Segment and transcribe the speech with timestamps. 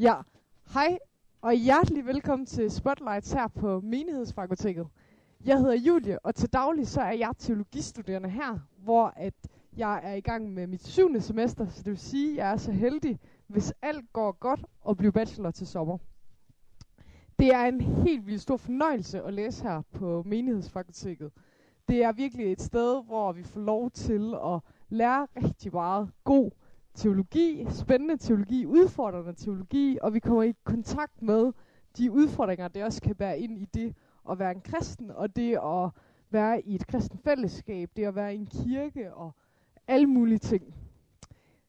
[0.00, 0.14] Ja,
[0.74, 0.98] hej
[1.40, 4.86] og hjertelig velkommen til Spotlights her på Menighedsfakultetet.
[5.44, 9.34] Jeg hedder Julie, og til daglig så er jeg teologistuderende her, hvor at
[9.76, 12.56] jeg er i gang med mit syvende semester, så det vil sige, at jeg er
[12.56, 15.98] så heldig, hvis alt går godt, og bliver bachelor til sommer.
[17.38, 21.32] Det er en helt vildt stor fornøjelse at læse her på Menighedsfakultetet.
[21.88, 26.50] Det er virkelig et sted, hvor vi får lov til at lære rigtig meget god
[26.94, 31.52] teologi, spændende teologi, udfordrende teologi, og vi kommer i kontakt med
[31.96, 33.94] de udfordringer, det også kan være ind i det
[34.30, 35.90] at være en kristen, og det at
[36.30, 39.34] være i et kristen fællesskab, det at være i en kirke og
[39.86, 40.74] alle mulige ting.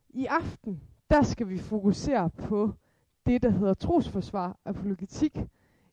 [0.10, 2.74] I aften, der skal vi fokusere på
[3.26, 5.38] det, der hedder trosforsvar apologetik.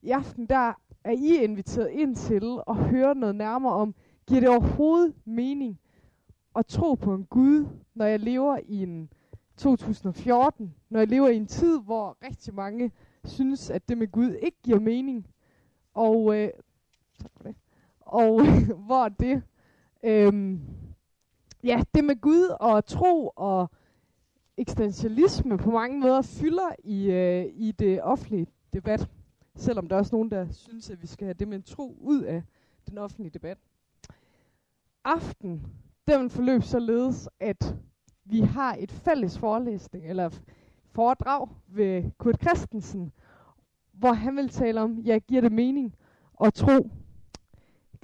[0.02, 0.72] I aften, der
[1.04, 3.94] er I inviteret ind til at høre noget nærmere om,
[4.26, 5.80] giver det overhovedet mening
[6.56, 9.10] at tro på en Gud, når jeg lever i en
[9.58, 12.92] 2014, når jeg lever i en tid, hvor rigtig mange
[13.24, 15.26] synes, at det med Gud ikke giver mening,
[15.94, 16.50] og, øh,
[17.22, 17.54] tak for det,
[18.00, 18.46] og
[18.86, 19.42] hvor det,
[20.02, 20.58] øh,
[21.64, 23.70] ja, det med Gud og tro og
[24.56, 29.08] eksistentialisme på mange måder fylder i, øh, i det offentlige debat,
[29.54, 32.22] selvom der er også nogen, der synes, at vi skal have det med tro ud
[32.22, 32.42] af
[32.90, 33.58] den offentlige debat.
[35.04, 35.62] Aften,
[36.08, 37.76] den forløb således, at
[38.30, 40.30] vi har et fælles forelæsning, eller
[40.92, 43.12] foredrag ved Kurt Christensen,
[43.92, 45.94] hvor han vil tale om, ja, giver det mening
[46.44, 46.90] at tro.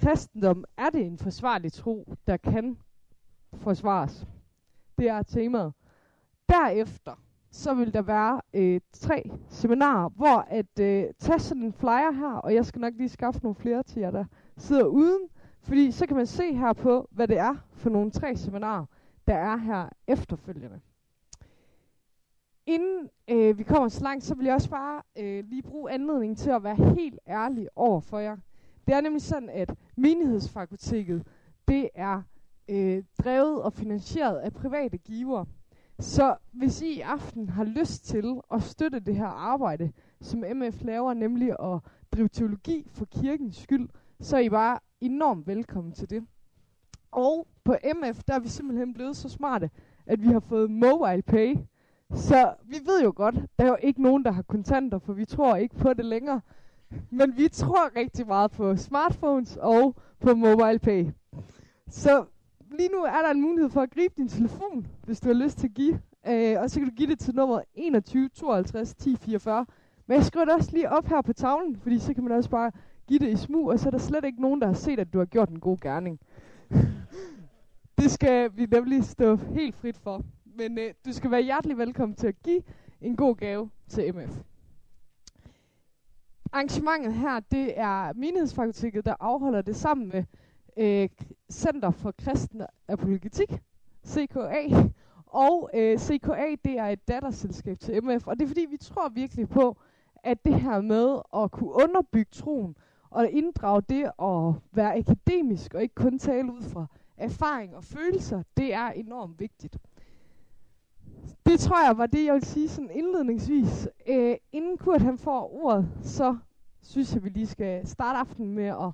[0.01, 2.79] Kristendom, er det en forsvarlig tro, der kan
[3.57, 4.27] forsvares?
[4.99, 5.73] Det er temaet.
[6.49, 7.13] Derefter,
[7.51, 12.35] så vil der være øh, tre seminarer, hvor at øh, tage sådan en flyer her,
[12.35, 14.25] og jeg skal nok lige skaffe nogle flere til jer, der
[14.57, 15.29] sidder uden,
[15.63, 18.85] fordi så kan man se her på, hvad det er for nogle tre seminarer,
[19.27, 20.81] der er her efterfølgende.
[22.67, 26.37] Inden øh, vi kommer så langt, så vil jeg også bare øh, lige bruge anledningen
[26.37, 28.37] til at være helt ærlig over for jer.
[28.87, 31.27] Det er nemlig sådan, at menighedsfakultetet,
[31.69, 32.23] det er
[32.69, 35.45] øh, drevet og finansieret af private giver.
[35.99, 40.83] Så hvis I i aften har lyst til at støtte det her arbejde, som MF
[40.83, 41.81] laver, nemlig at
[42.13, 43.89] drive teologi for kirkens skyld,
[44.21, 46.27] så er I bare enormt velkommen til det.
[47.15, 49.71] Og på MF, der er vi simpelthen blevet så smarte,
[50.07, 51.57] at vi har fået mobile pay.
[52.15, 55.25] Så vi ved jo godt, der er jo ikke nogen, der har kontanter, for vi
[55.25, 56.41] tror ikke på det længere.
[57.11, 61.07] Men vi tror rigtig meget på smartphones og på mobile pay.
[61.89, 62.25] Så
[62.71, 65.59] lige nu er der en mulighed for at gribe din telefon, hvis du har lyst
[65.59, 66.01] til at give.
[66.29, 69.67] Øh, og så kan du give det til nummer 21 52 10 44.
[70.07, 72.51] Men jeg skriver det også lige op her på tavlen, fordi så kan man også
[72.51, 72.71] bare
[73.09, 75.13] give det i smug, og så er der slet ikke nogen, der har set, at
[75.13, 76.21] du har gjort en god gerning.
[77.99, 80.23] det skal vi nemlig stå helt frit for.
[80.45, 82.63] Men øh, du skal være hjertelig velkommen til at give
[83.01, 84.41] en god gave til MF.
[86.53, 90.25] Arrangementet her, det er Menighedsfakultetet, der afholder det sammen med
[90.77, 91.09] øh,
[91.53, 93.63] Center for Kristen Apologetik,
[94.07, 94.91] CKA.
[95.27, 99.09] Og øh, CKA, det er et datterselskab til MF, og det er fordi, vi tror
[99.09, 99.77] virkelig på,
[100.25, 102.77] at det her med at kunne underbygge troen,
[103.15, 106.87] og inddrage det at være akademisk, og ikke kun tale ud fra
[107.17, 109.79] erfaring og følelser, det er enormt vigtigt.
[111.47, 113.89] Det tror jeg var det, jeg vil sige sådan indledningsvis.
[114.07, 116.37] Øh, inden Kurt han får ordet, så
[116.83, 118.93] synes jeg, vi lige skal starte aftenen med at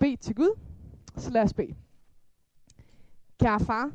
[0.00, 0.58] bede til Gud.
[1.16, 1.74] Så lad os bede.
[3.40, 3.90] Kære far,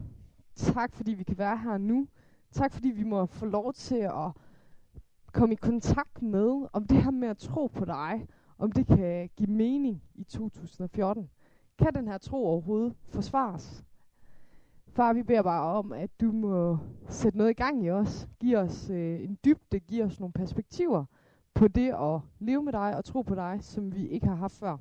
[0.56, 2.08] tak fordi vi kan være her nu.
[2.52, 4.32] Tak fordi vi må få lov til at
[5.34, 9.30] komme i kontakt med om det her med at tro på dig, om det kan
[9.36, 11.30] give mening i 2014.
[11.78, 13.84] Kan den her tro overhovedet forsvares?
[14.88, 16.78] Far, vi beder bare om, at du må
[17.10, 18.28] sætte noget i gang i os.
[18.40, 21.06] Giv os øh, en dybde, giv os nogle perspektiver
[21.54, 24.54] på det at leve med dig og tro på dig, som vi ikke har haft
[24.54, 24.78] før.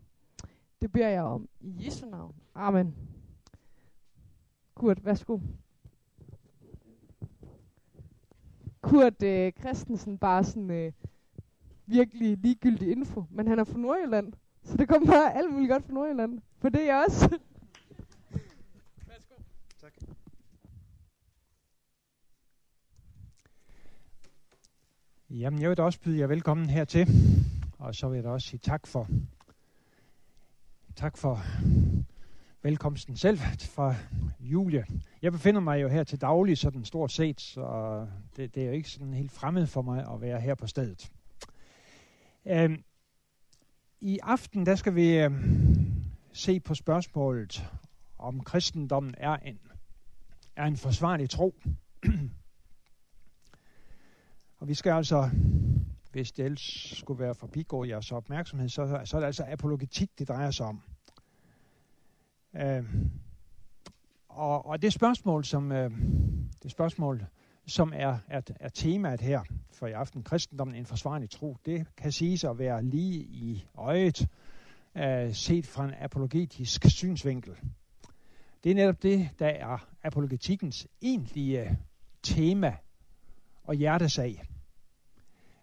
[0.80, 2.34] Det beder jeg om i Jesu navn.
[2.54, 2.94] Amen.
[4.74, 5.38] Kurt, værsgo.
[8.80, 10.92] Kurt øh, Christensen, bare sådan øh,
[11.86, 14.32] virkelig ligegyldig info, men han er fra Nordjylland,
[14.64, 16.40] så det kommer bare alt muligt godt fra Nordjylland.
[16.58, 17.38] For det er jeg også.
[19.06, 19.34] Værsgo.
[19.80, 19.92] Tak.
[25.30, 27.08] Jamen, jeg vil da også byde jer velkommen hertil,
[27.78, 29.08] og så vil jeg da også sige tak for,
[30.96, 31.40] tak for
[32.62, 33.94] velkomsten selv fra
[34.40, 34.86] Julie.
[35.22, 38.06] Jeg befinder mig jo her til daglig sådan stort set, så
[38.36, 41.10] det, det er jo ikke sådan helt fremmed for mig at være her på stedet.
[42.48, 42.84] Øhm,
[44.00, 47.70] I aften der skal vi øhm, se på spørgsmålet,
[48.18, 49.58] om kristendommen er en,
[50.56, 51.54] er en forsvarlig tro.
[54.58, 55.30] Og vi skal altså
[56.16, 60.28] hvis det ellers skulle være forbigået jeres opmærksomhed, så, så er det altså apologetik, det
[60.28, 60.82] drejer sig om.
[62.56, 62.84] Øh,
[64.28, 65.90] og, og det spørgsmål, som øh,
[66.62, 67.26] det spørgsmål,
[67.66, 69.42] som er, er, er temaet her
[69.76, 74.28] for i aften, kristendommen en forsvarlig tro, det kan siges at være lige i øjet,
[74.96, 77.56] øh, set fra en apologetisk synsvinkel.
[78.64, 81.78] Det er netop det, der er apologetikkens egentlige
[82.22, 82.76] tema
[83.64, 84.42] og hjertesag.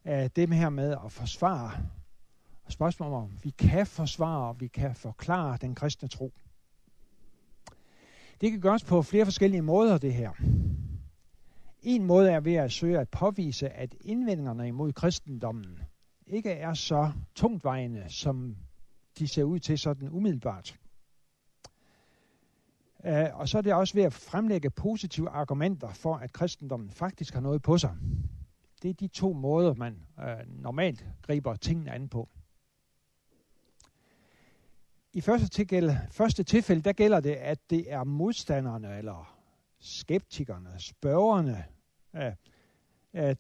[0.06, 1.72] Øh, det her med at forsvare,
[2.70, 6.34] spørgsmålet om vi kan forsvare, vi kan forklare den kristne tro.
[8.42, 10.32] Det kan gøres på flere forskellige måder, det her.
[11.84, 15.80] En måde er ved at søge at påvise, at indvendingerne imod kristendommen
[16.28, 18.58] ikke er så tungtvejende, som
[19.20, 20.80] de ser ud til sådan umiddelbart.
[23.00, 27.34] Uh, og så er det også ved at fremlægge positive argumenter for, at kristendommen faktisk
[27.34, 27.96] har noget på sig.
[28.82, 32.30] Det er de to måder, man uh, normalt griber tingene an på.
[35.14, 39.33] I første tilfælde, første tilfælde, der gælder det, at det er modstanderne eller
[39.84, 41.66] skeptikerne, spørgerne,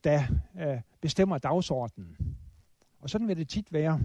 [0.03, 0.23] der
[1.01, 2.17] bestemmer dagsordenen.
[2.99, 4.01] Og sådan vil det tit være.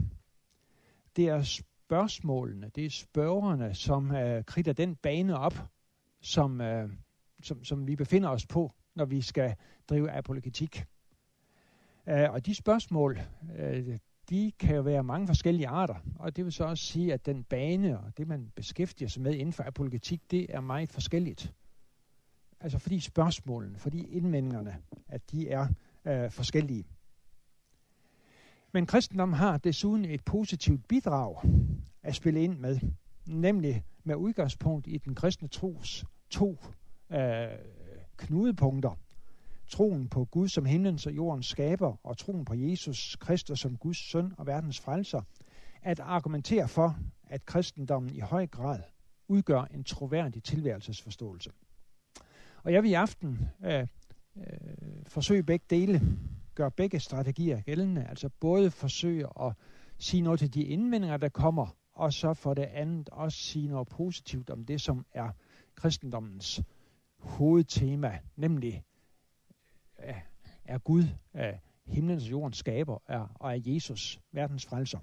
[1.16, 5.54] Det er spørgsmålene, det er spørgerne, som kritter kridter den bane op,
[6.20, 6.90] som, øh,
[7.42, 9.54] som, som vi befinder os på, når vi skal
[9.88, 10.84] drive apologetik.
[12.08, 13.18] Øh, og de spørgsmål,
[14.30, 17.44] de kan jo være mange forskellige arter, og det vil så også sige, at den
[17.44, 21.54] bane og det, man beskæftiger sig med inden for apologetik, det er meget forskelligt.
[22.60, 24.76] Altså fordi spørgsmålene, fordi indvendingerne,
[25.08, 25.68] at de er
[26.04, 26.84] øh, forskellige.
[28.72, 31.36] Men kristendommen har desuden et positivt bidrag
[32.02, 32.80] at spille ind med,
[33.26, 36.58] nemlig med udgangspunkt i den kristne tros to
[37.10, 37.48] øh,
[38.16, 38.98] knudepunkter–
[39.68, 44.10] troen på Gud som himlens og jordens skaber, og troen på Jesus Kristus som Guds
[44.10, 45.22] søn og verdens frelser,
[45.82, 48.80] at argumentere for, at kristendommen i høj grad
[49.28, 51.50] udgør en troværdig tilværelsesforståelse.
[52.68, 53.86] Og jeg vil i aften øh,
[54.36, 54.46] øh,
[55.06, 56.00] forsøge begge dele,
[56.54, 59.52] gøre begge strategier gældende, altså både forsøge at
[59.98, 63.88] sige noget til de indvendinger, der kommer, og så for det andet også sige noget
[63.88, 65.30] positivt om det, som er
[65.74, 66.62] kristendommens
[67.18, 68.84] hovedtema, nemlig
[70.08, 70.20] øh,
[70.64, 71.04] er Gud,
[71.34, 74.98] er himlens og jordens skaber, er, og er Jesus, verdens frelser.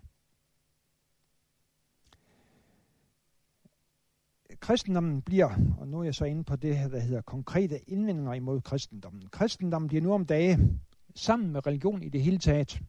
[4.59, 8.33] Kristendommen bliver, og nu er jeg så inde på det her, der hedder konkrete indvendinger
[8.33, 9.23] imod kristendommen.
[9.31, 10.79] Kristendommen bliver nu om dage,
[11.15, 12.81] sammen med religion i det hele taget,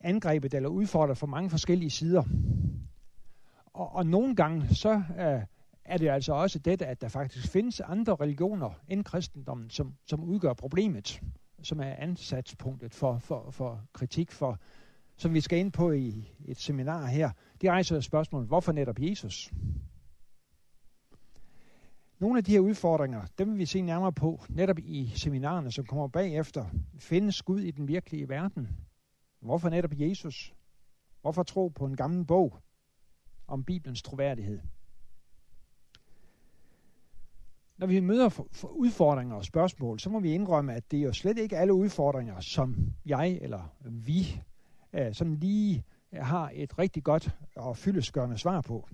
[0.00, 2.22] angrebet eller udfordret fra mange forskellige sider.
[3.66, 5.42] Og, og nogle gange så øh,
[5.84, 10.24] er det altså også dette, at der faktisk findes andre religioner end kristendommen, som, som
[10.24, 11.20] udgør problemet,
[11.62, 14.58] som er ansatspunktet for, for, for kritik, for,
[15.16, 17.30] som vi skal ind på i et seminar her.
[17.60, 19.52] Det rejser spørgsmålet, hvorfor netop Jesus?
[22.18, 25.86] Nogle af de her udfordringer, dem vil vi se nærmere på netop i seminarerne, som
[25.86, 26.66] kommer bagefter.
[26.98, 28.68] Findes Gud i den virkelige verden?
[29.40, 30.54] Hvorfor netop Jesus?
[31.20, 32.58] Hvorfor tro på en gammel bog
[33.46, 34.60] om Bibelens troværdighed?
[37.78, 41.12] når vi møder for, udfordringer og spørgsmål, så må vi indrømme, at det er jo
[41.12, 44.42] slet ikke alle udfordringer, som jeg eller vi
[44.92, 48.88] øh, sådan lige har et rigtig godt og fyldesgørende svar på.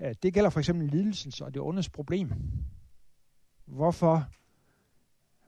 [0.00, 2.32] Øh, det gælder for eksempel lidelsens og det ondes problem.
[3.64, 4.28] Hvorfor,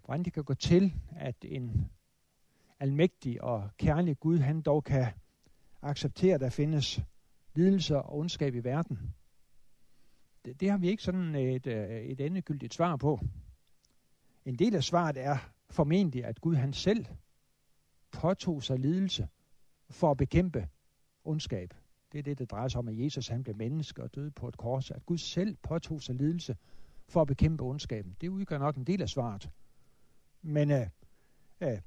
[0.05, 1.91] hvordan det kan gå til, at en
[2.81, 5.07] almægtig og kærlig Gud, han dog kan
[5.83, 7.01] acceptere, at der findes
[7.55, 9.15] lidelser og ondskab i verden
[10.45, 13.21] det, det har vi ikke sådan et, øh, et endegyldigt svar på.
[14.45, 17.07] En del af svaret er formentlig, at Gud han selv
[18.11, 19.29] påtog sig lidelse
[19.91, 20.69] for at bekæmpe
[21.25, 21.75] ondskab.
[22.13, 24.49] Det er det, der drejer sig om, at Jesus han blev menneske og døde på
[24.49, 24.91] et kors.
[24.91, 26.57] At Gud selv påtog sig lidelse
[27.09, 28.17] for at bekæmpe ondskaben.
[28.21, 29.51] Det udgør nok en del af svaret.
[30.43, 30.87] Men øh,
[31.61, 31.79] øh,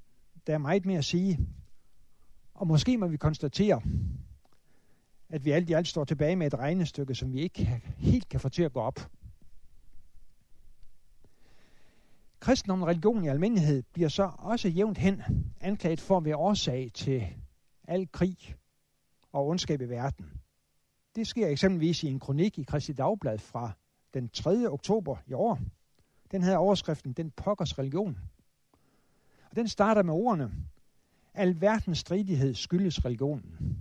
[0.47, 1.39] der er meget mere at sige.
[2.53, 3.81] Og måske må vi konstatere,
[5.29, 8.39] at vi alt i alt står tilbage med et regnestykke, som vi ikke helt kan
[8.39, 8.99] få til at gå op.
[12.39, 15.21] Kristendom og religion i almindelighed bliver så også jævnt hen
[15.61, 17.27] anklaget for at være årsag til
[17.87, 18.37] al krig
[19.35, 20.25] og ondskab i verden.
[21.15, 23.71] Det sker eksempelvis i en kronik i Kristi Dagblad fra
[24.13, 24.71] den 3.
[24.71, 25.59] oktober i år.
[26.31, 28.17] Den havde overskriften Den pokkers religion.
[29.49, 30.51] Og den starter med ordene
[31.33, 33.77] Al verdens stridighed skyldes religionen.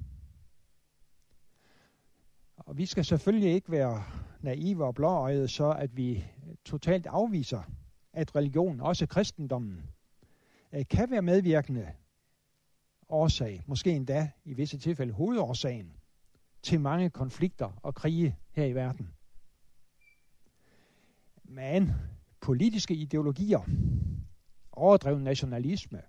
[2.57, 4.05] Og vi skal selvfølgelig ikke være
[4.41, 6.25] naive og blåøjede, så at vi
[6.65, 7.63] totalt afviser,
[8.13, 9.83] at religion, også kristendommen,
[10.73, 11.89] øh, kan være medvirkende
[13.15, 15.93] årsag, måske endda i visse tilfælde hovedårsagen,
[16.63, 19.09] til mange konflikter og krige her i verden.
[21.45, 21.93] Men
[22.41, 23.61] politiske ideologier,
[24.73, 26.03] overdreven nationalisme,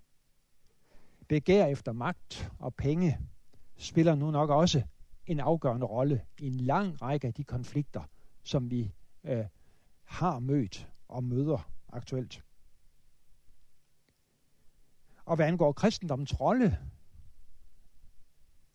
[1.28, 3.18] begær efter magt og penge,
[3.76, 4.82] spiller nu nok også
[5.26, 8.02] en afgørende rolle i en lang række af de konflikter,
[8.42, 8.92] som vi
[9.24, 9.44] øh,
[10.04, 12.42] har mødt og møder aktuelt.
[15.24, 16.78] Og hvad angår kristendommens rolle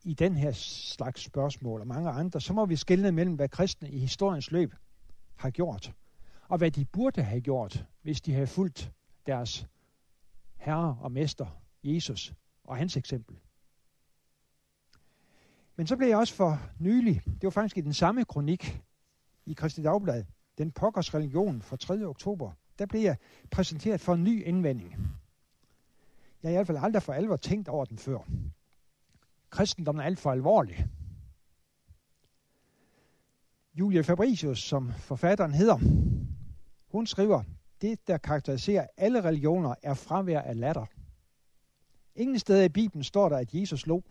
[0.04, 3.90] i den her slags spørgsmål og mange andre, så må vi skille mellem, hvad kristne
[3.90, 4.74] i historiens løb
[5.36, 5.94] har gjort,
[6.48, 8.92] og hvad de burde have gjort, hvis de havde fulgt
[9.26, 9.68] deres
[10.58, 13.36] herre og mester, Jesus, og hans eksempel.
[15.76, 18.82] Men så blev jeg også for nylig, det var faktisk i den samme kronik
[19.46, 20.24] i Kristi Dagblad,
[20.58, 22.04] den pokkers religion fra 3.
[22.04, 23.18] oktober, der blev jeg
[23.52, 24.92] præsenteret for en ny indvending.
[26.44, 28.20] Jeg har i hvert fald aldrig for alvor tænkt over den før.
[29.52, 30.88] Kristendommen er alt for alvorlig.
[33.74, 35.78] Julia Fabricius, som forfatteren hedder,
[36.92, 37.44] hun skriver,
[37.82, 40.86] det der karakteriserer alle religioner er fravær af latter.
[42.16, 44.04] Ingen steder i Bibelen står der, at Jesus lå.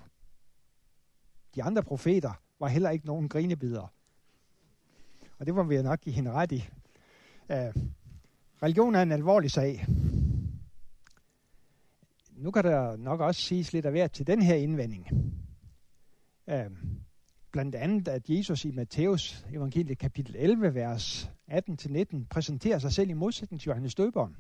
[1.55, 3.93] De andre profeter var heller ikke nogen grinebider.
[5.39, 6.69] Og det var vi nok give hende ret i.
[7.49, 7.83] Uh,
[8.63, 9.87] religion er en alvorlig sag.
[12.41, 15.07] Nu kan der nok også siges lidt af hvert til den her indvending.
[16.47, 16.77] Uh,
[17.53, 23.13] blandt andet, at Jesus i Matthæus evangeliet kapitel 11, vers 18-19, præsenterer sig selv i
[23.13, 24.37] modsætning til Johannes Døberen.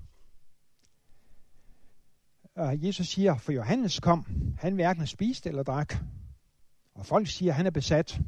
[2.57, 4.27] Og Jesus siger, for Johannes kom,
[4.59, 5.95] han hverken spiste eller drak.
[6.95, 8.21] Og folk siger, han er besat.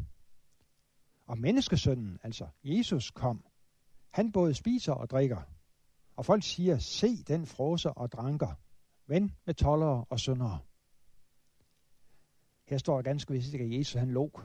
[1.27, 3.45] Og menneskesønnen, altså Jesus, kom.
[4.11, 5.43] Han både spiser og drikker.
[6.17, 8.55] Og folk siger, se den froser og dranker.
[9.13, 10.59] Ven med tollere og syndere.
[12.65, 14.41] Her står der ganske vist ikke, at Jesus han lå.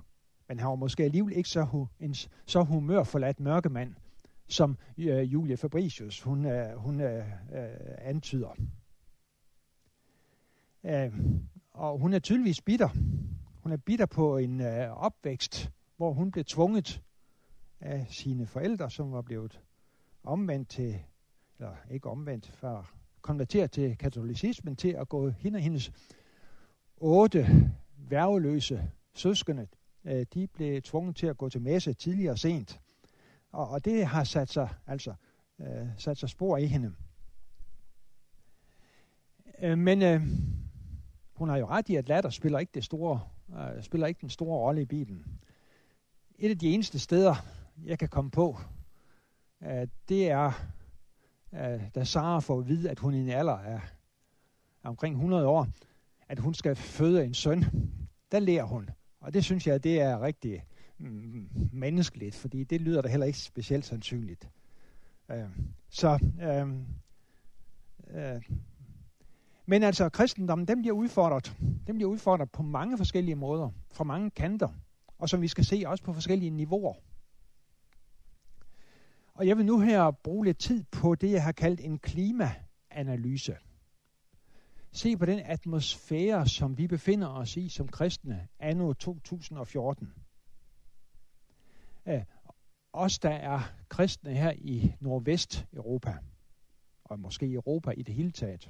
[0.47, 3.95] Men han var måske alligevel ikke så, hu, en så humørforladt mørkemand,
[4.47, 8.55] som øh, Julia Fabricius hun, øh, hun øh, øh, antyder.
[10.83, 11.19] Øh,
[11.73, 12.89] og hun er tydeligvis bitter.
[13.63, 17.03] Hun er bitter på en øh, opvækst, hvor hun blev tvunget
[17.79, 19.61] af sine forældre, som var blevet
[20.23, 21.03] omvendt til,
[21.59, 22.96] eller ikke omvendt, for
[23.27, 25.91] konverteret til katolicismen, til at gå hende og hendes
[26.97, 29.67] otte værveløse søskende.
[30.05, 32.79] Øh, de blev tvunget til at gå til messe tidligere og sent.
[33.51, 35.13] Og, og det har sat sig, altså,
[35.59, 36.93] øh, sat sig spor i hende.
[39.61, 40.21] Øh, men øh,
[41.33, 43.21] hun har jo ret i, at latter spiller ikke, det store,
[43.57, 45.25] øh, spiller ikke den store rolle i Bibelen.
[46.39, 47.35] Et af de eneste steder,
[47.85, 48.57] jeg kan komme på,
[49.63, 50.51] øh, det er,
[51.95, 53.81] da Sara får at vide, at hun i en alder af,
[54.83, 55.67] af omkring 100 år,
[56.27, 57.65] at hun skal føde en søn.
[58.31, 58.89] Der lærer hun.
[59.19, 60.63] Og det synes jeg, det er rigtig
[60.97, 64.49] mm, menneskeligt, fordi det lyder da heller ikke specielt sandsynligt.
[65.31, 65.49] Øh,
[65.89, 66.67] så øh,
[68.17, 68.41] øh,
[69.69, 71.55] men altså, kristendommen, den bliver udfordret.
[71.87, 74.69] Den bliver udfordret på mange forskellige måder, fra mange kanter,
[75.19, 76.93] og som vi skal se også på forskellige niveauer.
[79.37, 83.57] Og jeg vil nu her bruge lidt tid på det, jeg har kaldt en klimaanalyse.
[84.91, 90.13] Se på den atmosfære, som vi befinder os i som kristne anno 2014.
[92.07, 92.23] Øh,
[92.93, 96.17] os, der er kristne her i Nordvest-Europa,
[97.03, 98.69] og måske Europa i det hele taget.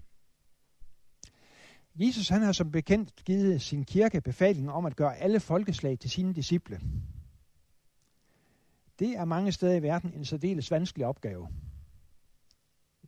[1.95, 6.09] Jesus han har som bekendt givet sin kirke befaling om at gøre alle folkeslag til
[6.09, 6.79] sine disciple.
[8.99, 11.47] Det er mange steder i verden en særdeles vanskelig opgave.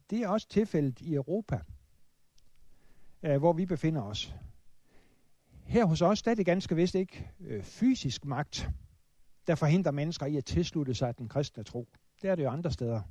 [0.09, 1.59] Det er også tilfældet i Europa,
[3.23, 4.35] øh, hvor vi befinder os.
[5.63, 8.69] Her hos os der er det ganske vist ikke øh, fysisk magt,
[9.47, 11.87] der forhindrer mennesker i at tilslutte sig den kristne tro.
[12.21, 13.01] Det er det jo andre steder.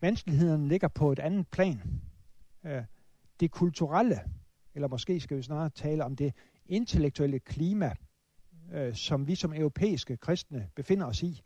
[0.00, 2.00] Vanskeligheden ligger på et andet plan.
[2.64, 2.84] Øh,
[3.40, 4.20] det kulturelle,
[4.74, 6.34] eller måske skal vi snarere tale om det
[6.66, 7.94] intellektuelle klima,
[8.72, 11.42] øh, som vi som europæiske kristne befinder os i,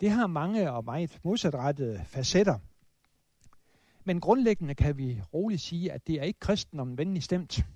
[0.00, 2.58] det har mange og meget modsatrettede facetter.
[4.04, 7.66] Men grundlæggende kan vi roligt sige, at det er ikke kristendommen venlig stemt.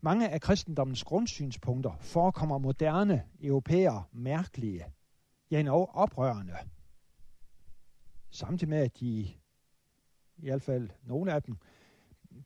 [0.00, 4.84] Mange af kristendommens grundsynspunkter forekommer moderne europæere mærkelige,
[5.50, 6.56] ja endog oprørende.
[8.30, 9.06] Samtidig med, at de
[10.36, 11.56] i hvert fald nogle af dem,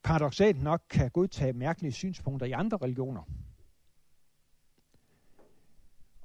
[0.03, 3.23] paradoxalt nok kan godtage mærkelige synspunkter i andre religioner.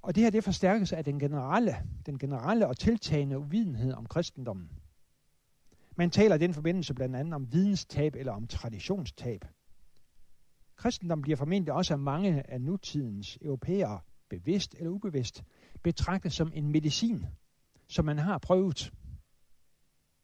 [0.02, 1.76] Og det her det forstærkes af den generelle,
[2.06, 4.70] den generelle og tiltagende uvidenhed om kristendommen.
[5.96, 9.44] Man taler i den forbindelse blandt andet om videnstab eller om traditionstab.
[10.76, 15.44] Kristendommen bliver formentlig også af mange af nutidens europæere, bevidst eller ubevidst,
[15.82, 17.26] betragtet som en medicin,
[17.88, 18.92] som man har prøvet,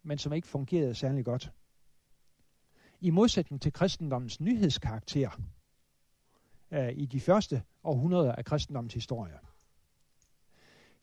[0.03, 1.53] men som ikke fungerede særlig godt.
[3.01, 5.41] I modsætning til kristendommens nyhedskarakter
[6.71, 9.39] øh, i de første århundreder af kristendommens historie.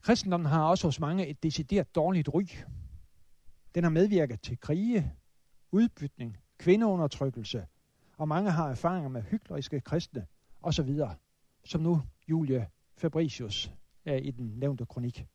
[0.04, 2.44] Kristendommen har også hos mange et decideret dårligt ry.
[3.76, 5.14] Den har medvirket til krige,
[5.72, 7.66] udbytning, kvindeundertrykkelse,
[8.18, 10.26] og mange har erfaringer med hykleriske kristne
[10.62, 11.00] osv.,
[11.66, 12.68] som nu Julie
[12.98, 13.72] Fabricius
[14.06, 15.26] er i den nævnte kronik.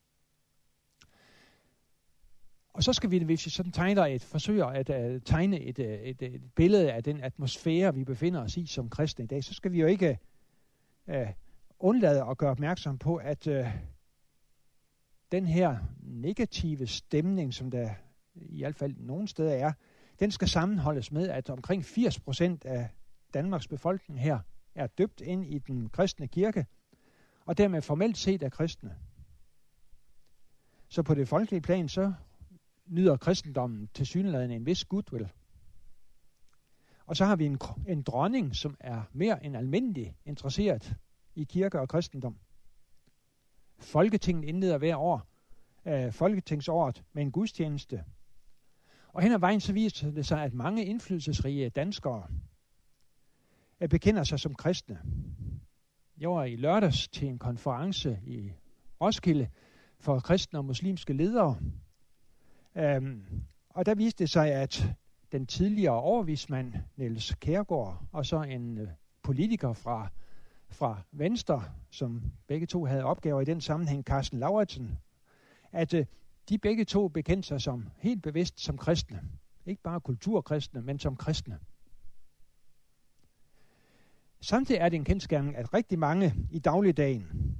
[2.73, 5.99] Og så skal vi, hvis vi sådan tegner et, forsøger at uh, tegne et, øh,
[5.99, 9.43] et, øh, et billede af den atmosfære, vi befinder os i som kristne i dag,
[9.43, 10.19] så skal vi jo ikke
[11.07, 11.27] uh,
[11.79, 13.67] undlade at gøre opmærksom på, at uh,
[15.31, 17.89] den her negative stemning, som der
[18.35, 19.73] i hvert fald nogle steder er,
[20.19, 22.89] den skal sammenholdes med, at omkring 80 procent af
[23.33, 24.39] Danmarks befolkning her
[24.75, 26.65] er døbt ind i den kristne kirke,
[27.45, 28.95] og dermed formelt set er kristne.
[30.87, 32.13] Så på det folkelige plan, så
[32.85, 35.29] nyder kristendommen til synligheden en vis goodwill.
[37.05, 40.95] Og så har vi en, en dronning, som er mere end almindelig interesseret
[41.35, 42.37] i kirke og kristendom.
[43.79, 45.27] Folketinget indleder hver år
[45.85, 48.03] øh, Folketingsåret med en gudstjeneste.
[49.07, 52.27] Og hen ad vejen så viser det sig, at mange indflydelsesrige danskere
[53.81, 54.99] øh, bekender sig som kristne.
[56.17, 58.51] Jeg var i lørdags til en konference i
[59.01, 59.49] Roskilde
[59.99, 61.59] for kristne og muslimske ledere.
[62.75, 63.23] Øhm,
[63.69, 64.95] og der viste det sig, at
[65.31, 68.87] den tidligere overvismand Niels Kærgaard og så en øh,
[69.23, 70.09] politiker fra,
[70.69, 74.99] fra Venstre, som begge to havde opgaver i den sammenhæng, Carsten Lauritsen,
[75.71, 76.05] at øh,
[76.49, 79.21] de begge to bekendte sig som helt bevidst som kristne.
[79.65, 81.59] Ikke bare kulturkristne, men som kristne.
[84.41, 87.55] Samtidig er det en kendskærning, at rigtig mange i dagligdagen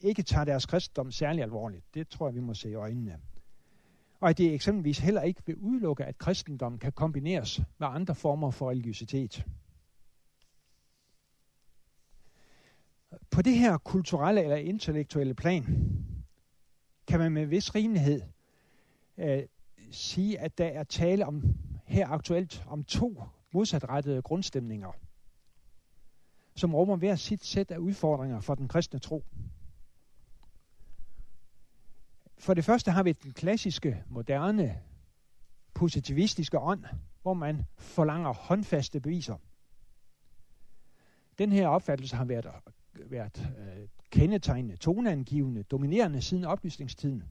[0.00, 1.94] ikke tager deres kristendom særlig alvorligt.
[1.94, 3.20] Det tror jeg, vi må se i øjnene.
[4.20, 8.50] Og at det eksempelvis heller ikke vil udelukke, at kristendom kan kombineres med andre former
[8.50, 9.46] for religiøsitet.
[13.30, 15.64] På det her kulturelle eller intellektuelle plan
[17.06, 18.22] kan man med vis rimelighed
[19.18, 19.42] øh,
[19.90, 21.42] sige, at der er tale om
[21.84, 24.92] her aktuelt om to modsatrettede grundstemninger,
[26.54, 29.24] som rummer hver sit sæt af udfordringer for den kristne tro.
[32.38, 34.82] For det første har vi den klassiske, moderne,
[35.74, 36.84] positivistiske ånd,
[37.22, 39.36] hvor man forlanger håndfaste beviser.
[41.38, 42.46] Den her opfattelse har været,
[43.06, 47.24] været øh, kendetegnende, toneangivende, dominerende siden oplysningstiden,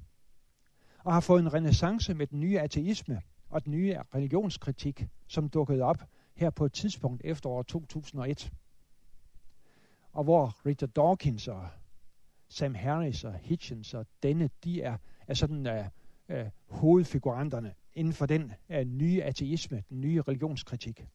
[1.04, 5.82] og har fået en renaissance med den nye ateisme og den nye religionskritik, som dukkede
[5.82, 6.04] op
[6.36, 8.52] her på et tidspunkt efter år 2001.
[10.12, 11.68] Og hvor Richard Dawkins og
[12.48, 14.98] Sam Harris og Hitchens og denne, de er,
[15.28, 21.08] er sådan uh, uh, hovedfiguranterne inden for den uh, nye ateisme, den nye religionskritik.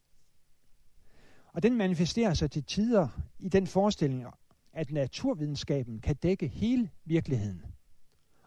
[1.52, 3.08] Og den manifesterer sig til tider
[3.38, 4.26] i den forestilling
[4.72, 7.62] at naturvidenskaben kan dække hele virkeligheden,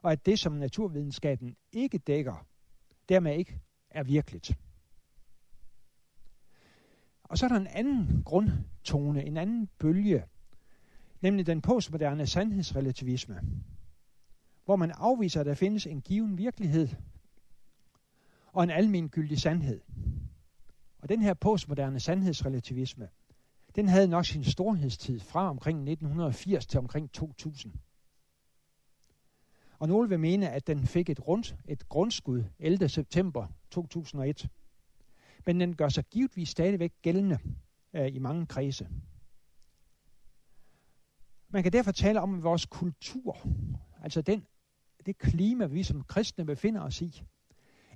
[0.02, 2.48] og at det, som naturvidenskaben ikke dækker,
[3.10, 4.58] dermed ikke er virkeligt.
[7.24, 10.24] Og så er der en anden grundtone, en anden bølge,
[11.22, 13.42] nemlig den postmoderne sandhedsrelativisme,
[14.66, 16.88] hvor man afviser, at der findes en given virkelighed
[18.54, 19.82] og en almengyldig sandhed.
[21.04, 23.10] Og den her postmoderne sandhedsrelativisme,
[23.76, 27.74] den havde nok sin storhedstid fra omkring 1980 til omkring 2000.
[29.80, 32.90] Og nogle vil mene, at den fik et, rundt, et grundskud 11.
[32.90, 34.50] september 2001.
[35.46, 37.40] Men den gør sig givetvis stadigvæk gældende
[37.94, 38.90] øh, i mange kredse.
[41.50, 43.38] Man kan derfor tale om, at vores kultur,
[44.02, 44.46] altså den,
[45.06, 47.24] det klima, vi som kristne befinder os i,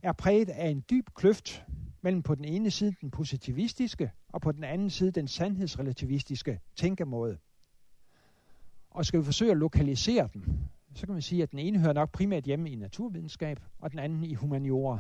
[0.02, 1.66] er præget af en dyb kløft
[2.02, 7.38] mellem på den ene side den positivistiske, og på den anden side den sandhedsrelativistiske tænkemåde.
[8.90, 10.44] Og skal vi forsøge at lokalisere dem,
[10.96, 14.00] så kan man sige, at den ene hører nok primært hjemme i naturvidenskab, og den
[14.00, 15.00] anden i humaniora.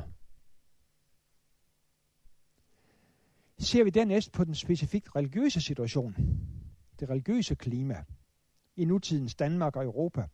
[3.59, 6.15] Ser vi dernæst på den specifikt religiøse situation,
[6.99, 8.03] det religiøse klima,
[8.75, 10.27] i nutidens Danmark og Europa,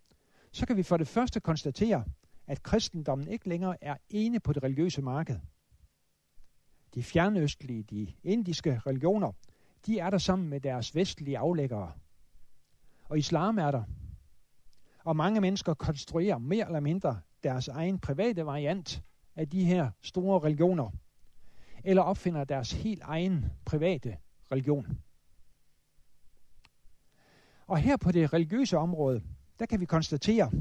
[0.52, 2.06] så kan vi for det første konstatere,
[2.48, 5.40] at kristendommen ikke længere er ene på det religiøse marked–
[6.96, 9.32] de fjernøstlige, de indiske religioner,
[9.86, 11.92] de er der sammen med deres vestlige aflæggere.
[13.04, 13.84] Og islam er der.
[15.04, 19.04] Og mange mennesker konstruerer mere eller mindre deres egen private variant
[19.36, 20.92] af de her store religioner,
[21.84, 24.18] eller opfinder deres helt egen private
[24.52, 25.00] religion.
[27.68, 29.24] Og her på det religiøse område,
[29.60, 30.52] der kan vi konstatere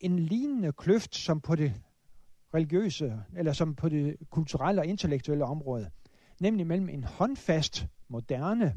[0.00, 1.82] en lignende kløft som på det
[2.54, 5.90] religiøse, eller som på det kulturelle og intellektuelle område,
[6.40, 8.74] nemlig mellem en håndfast, moderne,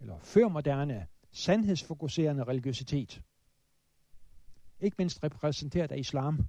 [0.00, 3.22] eller førmoderne, sandhedsfokuserende religiøsitet,
[4.80, 6.48] ikke mindst repræsenteret af islam,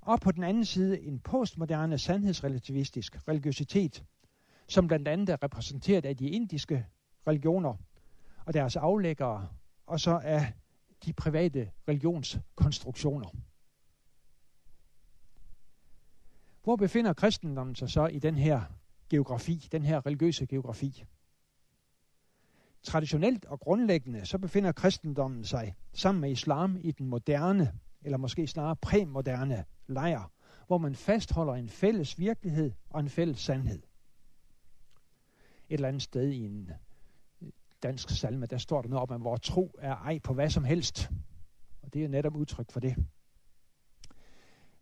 [0.00, 4.04] og på den anden side en postmoderne, sandhedsrelativistisk religiøsitet,
[4.68, 6.86] som blandt andet er repræsenteret af de indiske
[7.26, 7.74] religioner
[8.44, 9.48] og deres aflæggere,
[9.86, 10.52] og så af
[11.04, 13.28] de private religionskonstruktioner.
[16.66, 18.62] Hvor befinder kristendommen sig så i den her
[19.08, 21.04] geografi, den her religiøse geografi?
[22.82, 28.46] Traditionelt og grundlæggende så befinder kristendommen sig sammen med islam i den moderne, eller måske
[28.46, 30.30] snarere præmoderne lejr,
[30.66, 33.82] hvor man fastholder en fælles virkelighed og en fælles sandhed.
[35.68, 36.70] Et eller andet sted i en
[37.42, 37.48] øh,
[37.82, 40.64] dansk salme, der står der noget om, at vores tro er ej på hvad som
[40.64, 41.10] helst.
[41.82, 42.96] Og det er netop udtryk for det.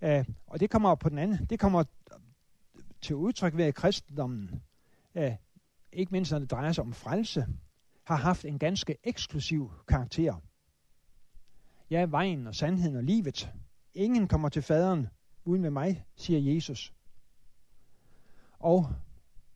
[0.05, 1.85] Uh, og det kommer på den anden, det kommer
[3.01, 4.63] til udtryk ved, at kristendommen,
[5.15, 5.33] uh,
[5.93, 7.47] ikke mindst når det drejer sig om frelse,
[8.05, 10.35] har haft en ganske eksklusiv karakter.
[11.91, 13.53] Jeg er vejen og sandheden og livet.
[13.95, 15.09] Ingen kommer til faderen
[15.45, 16.93] uden ved mig, siger Jesus.
[18.59, 18.95] Og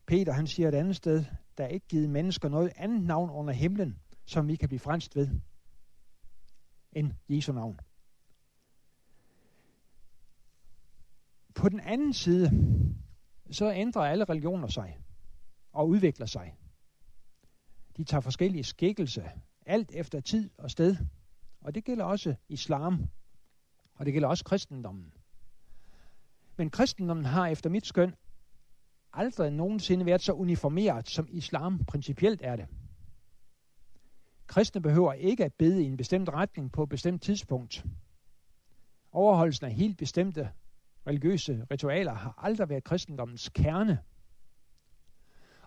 [0.07, 1.25] Peter han siger et andet sted,
[1.59, 5.17] der er ikke givet mennesker noget andet navn under himlen, som vi kan blive frelst
[5.17, 5.29] ved,
[6.93, 7.81] end Jesu navn.
[11.59, 12.51] På den anden side,
[13.51, 14.99] så ændrer alle religioner sig
[15.73, 16.57] og udvikler sig.
[17.97, 19.31] De tager forskellige skikkelse,
[19.67, 20.97] alt efter tid og sted.
[21.61, 23.09] Og det gælder også islam,
[23.95, 25.13] og det gælder også kristendommen.
[26.57, 28.15] Men kristendommen har efter mit skøn
[29.13, 32.67] aldrig nogensinde været så uniformeret, som islam principielt er det.
[34.47, 37.85] Kristne behøver ikke at bede i en bestemt retning på et bestemt tidspunkt.
[39.13, 40.51] Overholdelsen af helt bestemte
[41.09, 43.99] religiøse ritualer har aldrig været kristendommens kerne.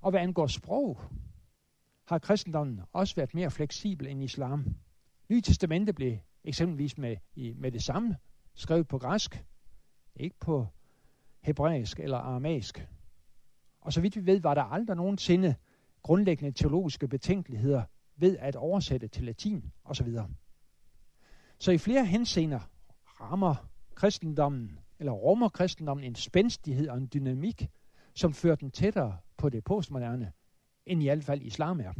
[0.01, 0.99] Og hvad angår sprog,
[2.07, 4.75] har kristendommen også været mere fleksibel end islam.
[5.29, 8.17] Nye Testamente blev eksempelvis med, i, med det samme
[8.53, 9.45] skrevet på græsk,
[10.15, 10.67] ikke på
[11.41, 12.87] hebraisk eller aramæisk.
[13.81, 15.55] Og så vidt vi ved, var der aldrig nogensinde
[16.01, 17.83] grundlæggende teologiske betænkeligheder
[18.15, 20.07] ved at oversætte til latin osv.
[21.59, 22.59] Så i flere henseender
[23.21, 23.55] rammer
[23.95, 27.69] kristendommen, eller rummer kristendommen en spændstighed og en dynamik,
[28.13, 30.31] som fører den tættere på det postmoderne,
[30.85, 31.93] end i hvert fald islam er.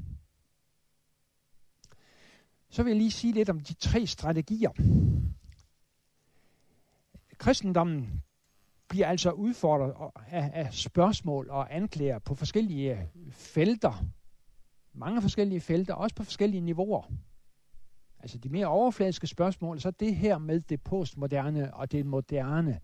[2.70, 4.72] Så vil jeg lige sige lidt om de tre strategier.
[7.38, 8.24] Kristendommen
[8.88, 14.06] bliver altså udfordret af, af spørgsmål og anklager på forskellige øh, felter.
[14.94, 17.12] Mange forskellige felter, også på forskellige niveauer.
[18.20, 22.80] Altså de mere overfladiske spørgsmål, så det her med det postmoderne og det moderne,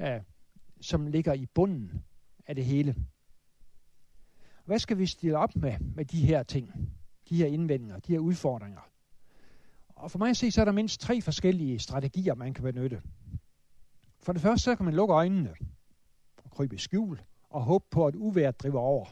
[0.00, 0.20] øh,
[0.80, 2.04] som ligger i bunden
[2.46, 2.96] af det hele.
[4.64, 6.92] Hvad skal vi stille op med, med de her ting,
[7.28, 8.80] de her indvendinger, de her udfordringer?
[9.88, 13.02] Og for mig at se, så er der mindst tre forskellige strategier, man kan benytte.
[14.18, 15.54] For det første, så kan man lukke øjnene
[16.44, 19.06] og krybe i skjul og håbe på, at uværet driver over.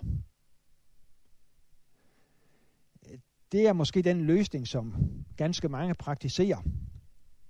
[3.52, 4.94] Det er måske den løsning, som
[5.36, 6.62] ganske mange praktiserer.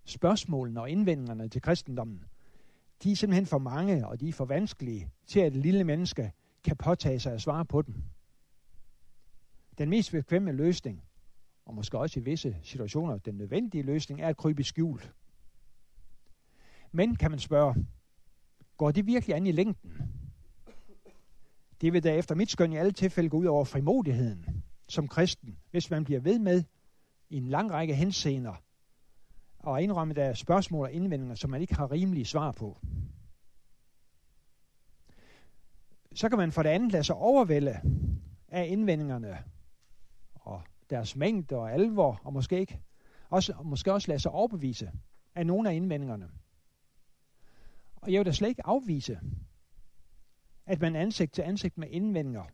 [0.04, 2.24] Spørgsmålene og indvendingerne til kristendommen,
[3.02, 6.32] de er simpelthen for mange, og de er for vanskelige til, at et lille menneske
[6.64, 7.94] kan påtage sig at svare på dem.
[9.78, 11.04] Den mest bekvemme løsning,
[11.66, 15.02] og måske også i visse situationer den nødvendige løsning, er at krybe i skjul.
[16.92, 17.86] Men kan man spørge,
[18.76, 19.92] går det virkelig an i længden?
[21.80, 25.58] Det vil da efter mit skøn i alle tilfælde gå ud over frimodigheden som kristen,
[25.70, 26.64] hvis man bliver ved med
[27.30, 28.54] i en lang række henseender
[29.58, 32.78] og indrømme, der er spørgsmål og indvendinger, som man ikke har rimelige svar på.
[36.14, 37.80] Så kan man for det andet lade sig overvælde
[38.48, 39.38] af indvendingerne
[40.34, 42.80] og deres mængde og alvor, og måske, ikke,
[43.30, 44.92] også, måske også lade sig overbevise
[45.34, 46.30] af nogle af indvendingerne.
[47.96, 49.20] Og jeg vil da slet ikke afvise,
[50.66, 52.44] at man ansigt til ansigt med indvendinger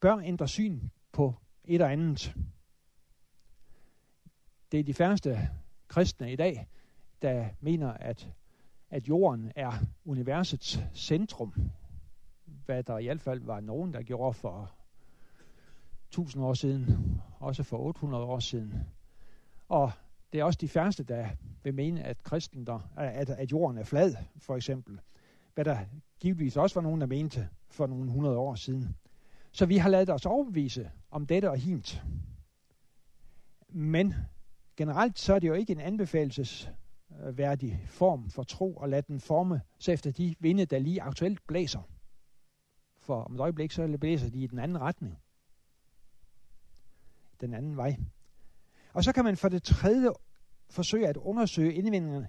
[0.00, 0.80] bør ændre syn
[1.12, 2.36] på et og andet.
[4.72, 5.50] Det er de færreste
[5.88, 6.68] kristne i dag,
[7.22, 8.28] der mener, at,
[8.90, 9.72] at jorden er
[10.04, 11.54] universets centrum.
[12.44, 14.72] Hvad der i hvert fald var nogen, der gjorde for
[16.08, 18.74] 1000 år siden, også for 800 år siden.
[19.68, 19.92] Og
[20.32, 21.28] Det er også de færreste, der
[21.62, 25.00] vil mene, at, kristendom, at, at jorden er flad, for eksempel.
[25.54, 25.78] Hvad der
[26.20, 28.96] givetvis også var nogen, der mente for nogle hundrede år siden.
[29.52, 32.02] Så vi har lavet os overbevise om dette og hint.
[33.68, 34.14] Men
[34.76, 39.60] generelt så er det jo ikke en anbefalesværdig form for tro at lade den forme
[39.78, 41.82] sig efter de vinde, der lige aktuelt blæser.
[42.98, 45.18] For om et øjeblik så blæser de i den anden retning.
[47.40, 47.96] Den anden vej.
[48.92, 50.10] Og så kan man for det tredje
[50.70, 51.74] forsøge at undersøge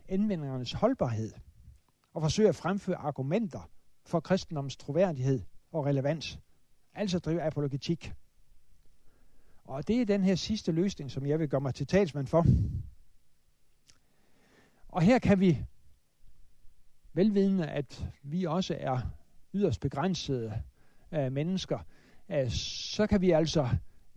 [0.08, 1.32] indvendingernes holdbarhed
[2.14, 3.70] og forsøge at fremføre argumenter
[4.06, 6.40] for kristendoms troværdighed og relevans.
[6.94, 8.14] Altså drive apologetik.
[9.68, 12.46] Og det er den her sidste løsning, som jeg vil gøre mig til talsmand for.
[14.88, 15.66] Og her kan vi,
[17.14, 19.00] velvidende at vi også er
[19.54, 20.64] yderst begrænsede
[21.12, 21.80] øh, mennesker,
[22.30, 23.70] øh, så kan vi altså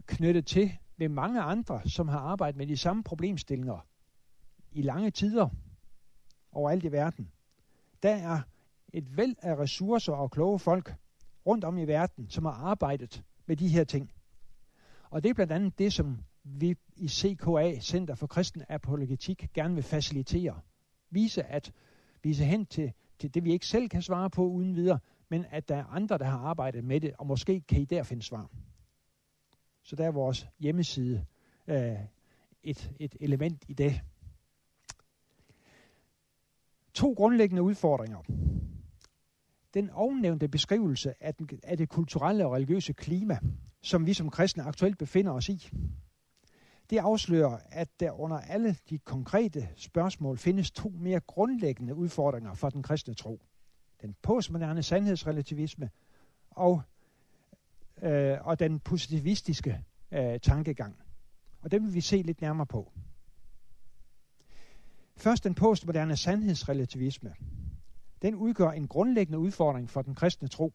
[0.06, 3.86] knytte til med mange andre, som har arbejdet med de samme problemstillinger
[4.72, 5.48] i lange tider
[6.52, 7.30] overalt i verden.
[8.02, 8.40] Der er
[8.92, 10.94] et væld af ressourcer og kloge folk
[11.46, 14.10] rundt om i verden, som har arbejdet med de her ting.
[15.10, 19.74] Og det er blandt andet det, som vi i CKA, Center for Kristen Apologetik, gerne
[19.74, 20.60] vil facilitere.
[21.10, 21.72] Vise, at
[22.22, 25.68] vise hen til, til det, vi ikke selv kan svare på uden videre, men at
[25.68, 28.50] der er andre, der har arbejdet med det, og måske kan I der finde svar.
[29.82, 31.26] Så der er vores hjemmeside
[31.66, 31.96] øh,
[32.62, 34.00] et, et element i det.
[36.94, 38.22] To grundlæggende udfordringer.
[39.74, 43.38] Den ovennævnte beskrivelse af, den, af det kulturelle og religiøse klima,
[43.82, 45.70] som vi som kristne aktuelt befinder os i,
[46.90, 52.70] det afslører, at der under alle de konkrete spørgsmål findes to mere grundlæggende udfordringer for
[52.70, 53.40] den kristne tro.
[54.02, 55.90] Den postmoderne sandhedsrelativisme
[56.50, 56.82] og,
[58.02, 60.96] øh, og den positivistiske øh, tankegang.
[61.60, 62.92] Og det vil vi se lidt nærmere på.
[65.16, 67.34] Først den postmoderne sandhedsrelativisme.
[68.22, 70.72] Den udgør en grundlæggende udfordring for den kristne tro.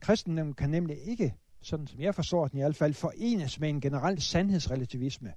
[0.00, 3.80] Kristendommen kan nemlig ikke, sådan som jeg forstår den i hvert fald, forenes med en
[3.80, 5.32] generel sandhedsrelativisme,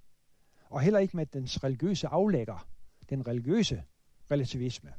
[0.70, 2.68] og heller ikke med dens religiøse aflægger,
[3.10, 3.84] den religiøse
[4.32, 4.94] relativisme.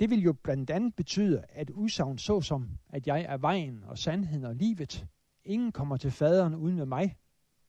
[0.00, 4.44] Det vil jo blandt andet betyde, at udsagn såsom, at jeg er vejen og sandheden
[4.44, 5.06] og livet,
[5.44, 7.16] ingen kommer til faderen uden ved mig,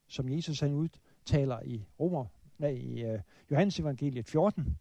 [0.08, 2.25] som Jesus han udtaler i Romer,
[2.58, 3.19] nej, i uh,
[3.51, 4.77] Johannes evangeliet 14,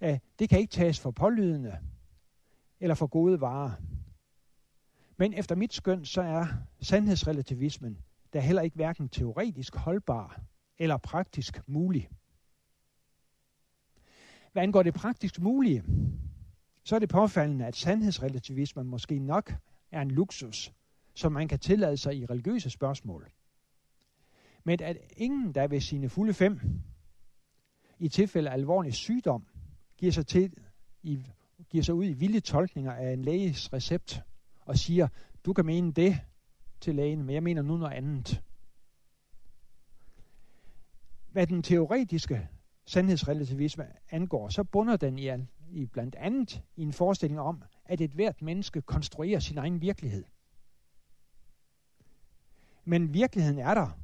[0.00, 1.78] uh, det kan ikke tages for pålydende
[2.80, 3.72] eller for gode varer.
[5.22, 6.46] Men efter mit skøn, så er
[6.80, 7.98] sandhedsrelativismen
[8.32, 10.40] der heller ikke hverken teoretisk holdbar
[10.78, 12.08] eller praktisk mulig.
[14.52, 15.84] Hvad angår det praktisk mulige,
[16.84, 19.54] så er det påfaldende, at sandhedsrelativismen måske nok
[19.92, 20.72] er en luksus,
[21.14, 23.30] som man kan tillade sig i religiøse spørgsmål.
[24.64, 26.60] Men at ingen, der ved sine fulde fem,
[27.98, 29.46] i tilfælde af alvorlig sygdom,
[29.96, 30.54] giver sig, til,
[31.02, 31.26] i,
[31.70, 34.22] giver sig ud i vilde tolkninger af en læges recept,
[34.64, 35.08] og siger,
[35.44, 36.20] du kan mene det
[36.80, 38.42] til lægen, men jeg mener nu noget andet.
[41.32, 42.48] Hvad den teoretiske
[42.84, 45.30] sandhedsrelativisme angår, så bunder den i,
[45.70, 50.24] i blandt andet i en forestilling om, at et hvert menneske konstruerer sin egen virkelighed.
[52.84, 53.98] Men virkeligheden er der,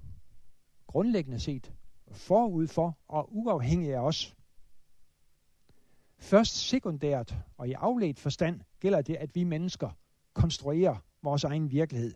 [0.87, 1.73] grundlæggende set,
[2.11, 4.37] forud for og uafhængig af os.
[6.18, 9.90] Først sekundært og i afledt forstand gælder det, at vi mennesker
[10.38, 12.14] konstruerer vores egen virkelighed,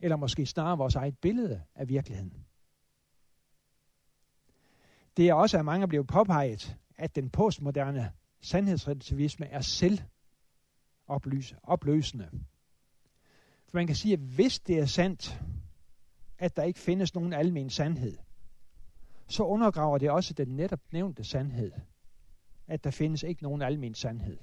[0.00, 2.46] eller måske snarere vores eget billede af virkeligheden.
[5.16, 9.98] Det er også af mange blevet påpeget, at den postmoderne sandhedsrelativisme er selv
[11.62, 12.28] opløsende.
[13.66, 15.42] For man kan sige, at hvis det er sandt,
[16.38, 18.18] at der ikke findes nogen almen sandhed,
[19.26, 21.72] så undergraver det også den netop nævnte sandhed,
[22.66, 24.38] at der findes ikke nogen almen sandhed.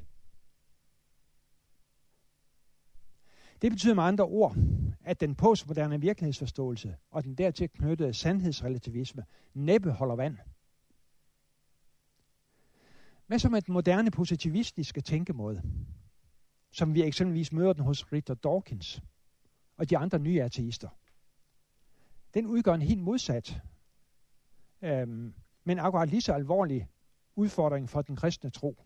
[3.61, 4.55] Det betyder med andre ord,
[5.03, 10.37] at den postmoderne virkelighedsforståelse og den dertil knyttede sandhedsrelativisme næppe holder vand.
[13.27, 15.61] Hvad som er den moderne positivistiske tænkemåde,
[16.71, 19.01] som vi eksempelvis møder den hos Richard Dawkins
[19.77, 20.89] og de andre nye ateister?
[22.33, 23.61] Den udgør en helt modsat,
[24.81, 26.87] øhm, men akkurat lige så alvorlig
[27.35, 28.83] udfordring for den kristne tro.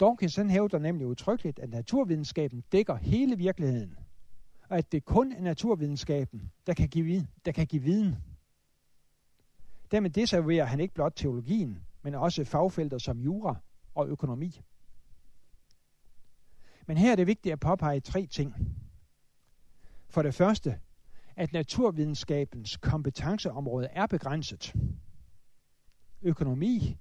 [0.00, 3.98] Dawkins han hævder nemlig utryggeligt, at naturvidenskaben dækker hele virkeligheden,
[4.68, 8.16] og at det kun er naturvidenskaben, der kan give, der kan give viden.
[9.90, 13.56] Dermed deserverer han ikke blot teologien, men også fagfelter som jura
[13.94, 14.60] og økonomi.
[16.86, 18.54] Men her er det vigtigt at påpege tre ting.
[20.08, 20.80] For det første,
[21.36, 24.74] at naturvidenskabens kompetenceområde er begrænset.
[26.22, 26.98] Økonomi,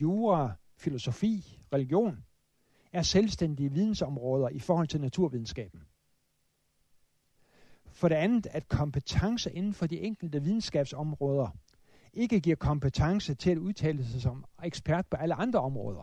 [0.00, 2.24] jura, filosofi, religion
[2.92, 5.82] er selvstændige vidensområder i forhold til naturvidenskaben.
[7.92, 11.48] For det andet, at kompetence inden for de enkelte videnskabsområder
[12.12, 16.02] ikke giver kompetence til at udtale sig som ekspert på alle andre områder.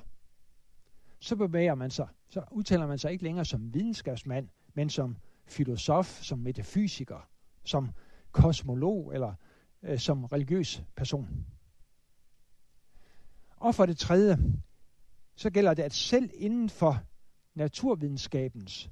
[1.19, 6.21] Så bevæger man sig, så udtaler man sig ikke længere som videnskabsmand, men som filosof,
[6.21, 7.29] som metafysiker,
[7.63, 7.89] som
[8.31, 9.33] kosmolog eller
[9.83, 11.45] øh, som religiøs person.
[13.57, 14.37] Og for det tredje,
[15.39, 16.97] så gælder det, at selv inden for
[17.53, 18.89] naturvidenskabens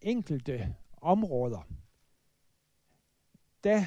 [0.00, 1.68] enkelte områder,
[3.64, 3.84] der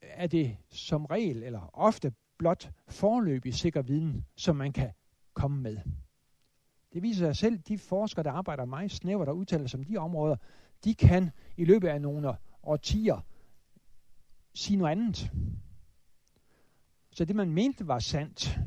[0.00, 4.92] er det som regel eller ofte blot forløbig sikker viden, som man kan
[5.34, 5.78] komme med.
[6.92, 9.96] Det viser sig selv, de forskere, der arbejder meget snævert og udtaler sig om de
[9.96, 10.36] områder,
[10.84, 13.26] de kan i løbet af nogle årtier
[14.54, 15.32] sige noget andet.
[17.12, 18.58] Så det, man mente var sandt,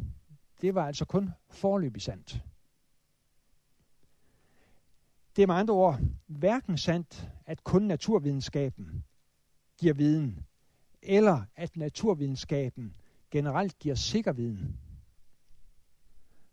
[0.61, 2.43] det var altså kun forløbig sandt.
[5.35, 9.03] Det er med andre ord hverken sandt, at kun naturvidenskaben
[9.77, 10.45] giver viden,
[11.01, 12.95] eller at naturvidenskaben
[13.31, 14.77] generelt giver sikker viden.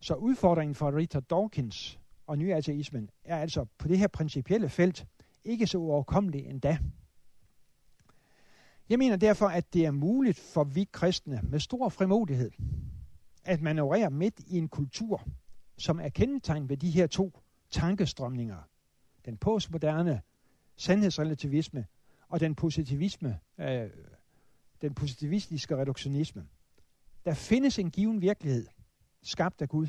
[0.00, 5.06] Så udfordringen for Richard Dawkins og nyateismen er altså på det her principielle felt
[5.44, 6.78] ikke så uoverkommelig endda.
[8.88, 12.50] Jeg mener derfor, at det er muligt for vi kristne med stor frimodighed
[13.44, 15.28] at manøvrere midt i en kultur,
[15.78, 18.58] som er kendetegnet ved de her to tankestrømninger.
[19.24, 20.22] Den postmoderne
[20.76, 21.86] sandhedsrelativisme
[22.28, 23.90] og den positivisme, øh,
[24.82, 26.46] den positivistiske reduktionisme.
[27.24, 28.66] Der findes en given virkelighed,
[29.22, 29.86] skabt af Gud.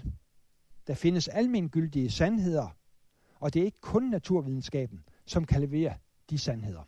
[0.87, 2.77] Der findes almengyldige sandheder,
[3.35, 5.97] og det er ikke kun naturvidenskaben, som kan levere
[6.29, 6.83] de sandheder.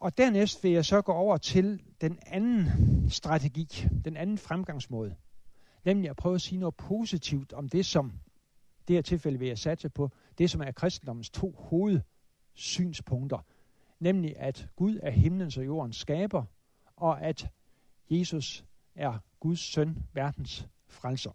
[0.00, 2.66] Og dernæst vil jeg så gå over til den anden
[3.10, 5.16] strategi, den anden fremgangsmåde.
[5.84, 8.12] Nemlig at prøve at sige noget positivt om det, som
[8.88, 13.38] det her tilfælde vil jeg satse på, det som er kristendommens to hovedsynspunkter.
[14.00, 16.44] Nemlig at Gud er himlens og jordens skaber,
[16.96, 17.50] og at
[18.10, 21.32] Jesus er Guds søn, verdens frelser.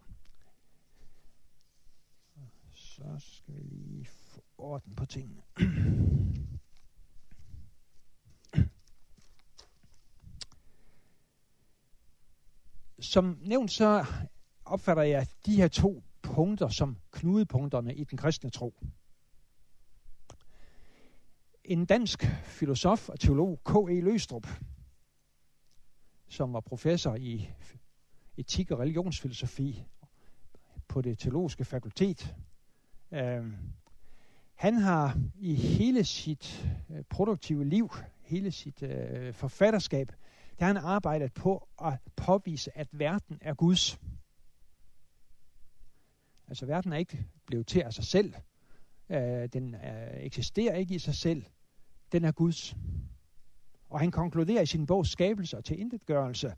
[2.74, 5.42] Så skal vi lige få orden på tingene.
[13.04, 14.04] Som nævnt så
[14.64, 18.74] opfatter jeg de her to punkter som knudepunkterne i den kristne tro.
[21.64, 24.00] En dansk filosof og teolog, K.E.
[24.00, 24.46] Løstrup,
[26.28, 27.50] som var professor i
[28.36, 29.84] etik og religionsfilosofi
[30.88, 32.36] på det teologiske fakultet,
[33.10, 33.52] øh,
[34.54, 37.90] han har i hele sit øh, produktive liv,
[38.22, 40.12] hele sit øh, forfatterskab,
[40.58, 43.98] der har han arbejdet på at påvise, at verden er Guds.
[46.48, 48.34] Altså verden er ikke blevet til af sig selv.
[49.08, 51.44] Øh, den øh, eksisterer ikke i sig selv.
[52.12, 52.76] Den er Guds.
[53.88, 56.54] Og han konkluderer i sin bog Skabelse og til intetgørelse,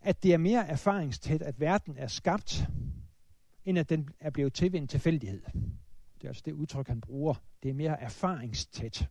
[0.00, 2.68] at det er mere erfaringstæt, at verden er skabt,
[3.64, 5.42] end at den er blevet til ved en tilfældighed.
[6.14, 7.34] Det er altså det udtryk, han bruger.
[7.62, 9.08] Det er mere erfaringstæt.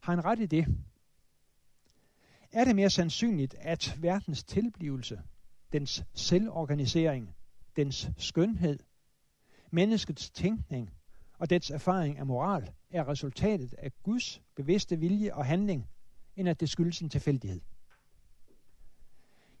[0.00, 0.66] Har han ret i det?
[2.54, 5.22] Er det mere sandsynligt, at verdens tilblivelse,
[5.72, 7.34] dens selvorganisering,
[7.76, 8.78] dens skønhed,
[9.70, 10.90] menneskets tænkning
[11.38, 15.88] og dets erfaring af moral er resultatet af Guds bevidste vilje og handling,
[16.36, 17.60] end at det skyldes en tilfældighed.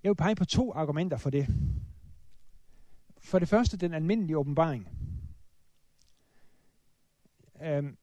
[0.02, 1.46] Jeg vil pege på to argumenter for det.
[3.18, 4.88] For det første den almindelige åbenbaring.
[7.62, 7.96] Øhm,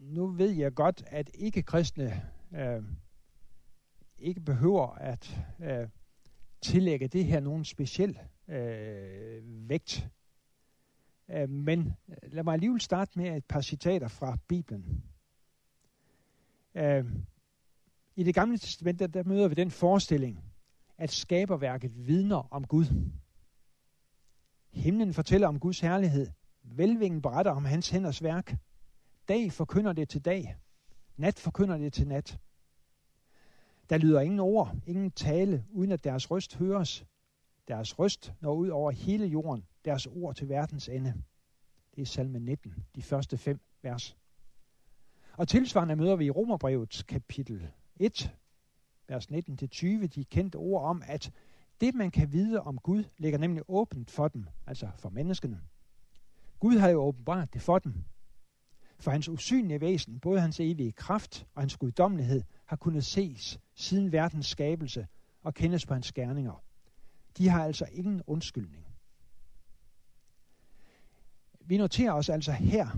[0.00, 2.82] nu ved jeg godt, at ikke-kristne øh,
[4.22, 5.88] ikke behøver at øh,
[6.60, 10.08] tillægge det her nogen speciel øh, vægt.
[11.30, 15.04] Øh, men øh, lad mig alligevel starte med et par citater fra Bibelen.
[16.74, 17.04] Øh,
[18.16, 20.44] I det gamle testament, der, der møder vi den forestilling,
[20.98, 23.12] at skaberværket vidner om Gud.
[24.70, 26.26] Himlen fortæller om Guds herlighed.
[26.62, 28.56] Velvingen beretter om hans hænders værk.
[29.28, 30.56] Dag forkynder det til dag.
[31.16, 32.38] Nat forkynder det til nat.
[33.92, 37.04] Der lyder ingen ord, ingen tale, uden at deres røst høres.
[37.68, 41.14] Deres røst når ud over hele jorden, deres ord til verdens ende.
[41.94, 44.16] Det er salme 19, de første fem vers.
[45.32, 48.36] Og tilsvarende møder vi i Romerbrevets kapitel 1,
[49.08, 51.32] vers 19-20, de kendte ord om, at
[51.80, 55.60] det, man kan vide om Gud, ligger nemlig åbent for dem, altså for menneskene.
[56.60, 57.94] Gud har jo åbenbart det for dem.
[59.02, 64.12] For hans usynlige væsen, både hans evige kraft og hans guddommelighed, har kunnet ses siden
[64.12, 65.06] verdens skabelse
[65.42, 66.64] og kendes på hans gerninger.
[67.38, 68.86] De har altså ingen undskyldning.
[71.60, 72.88] Vi noterer os altså her,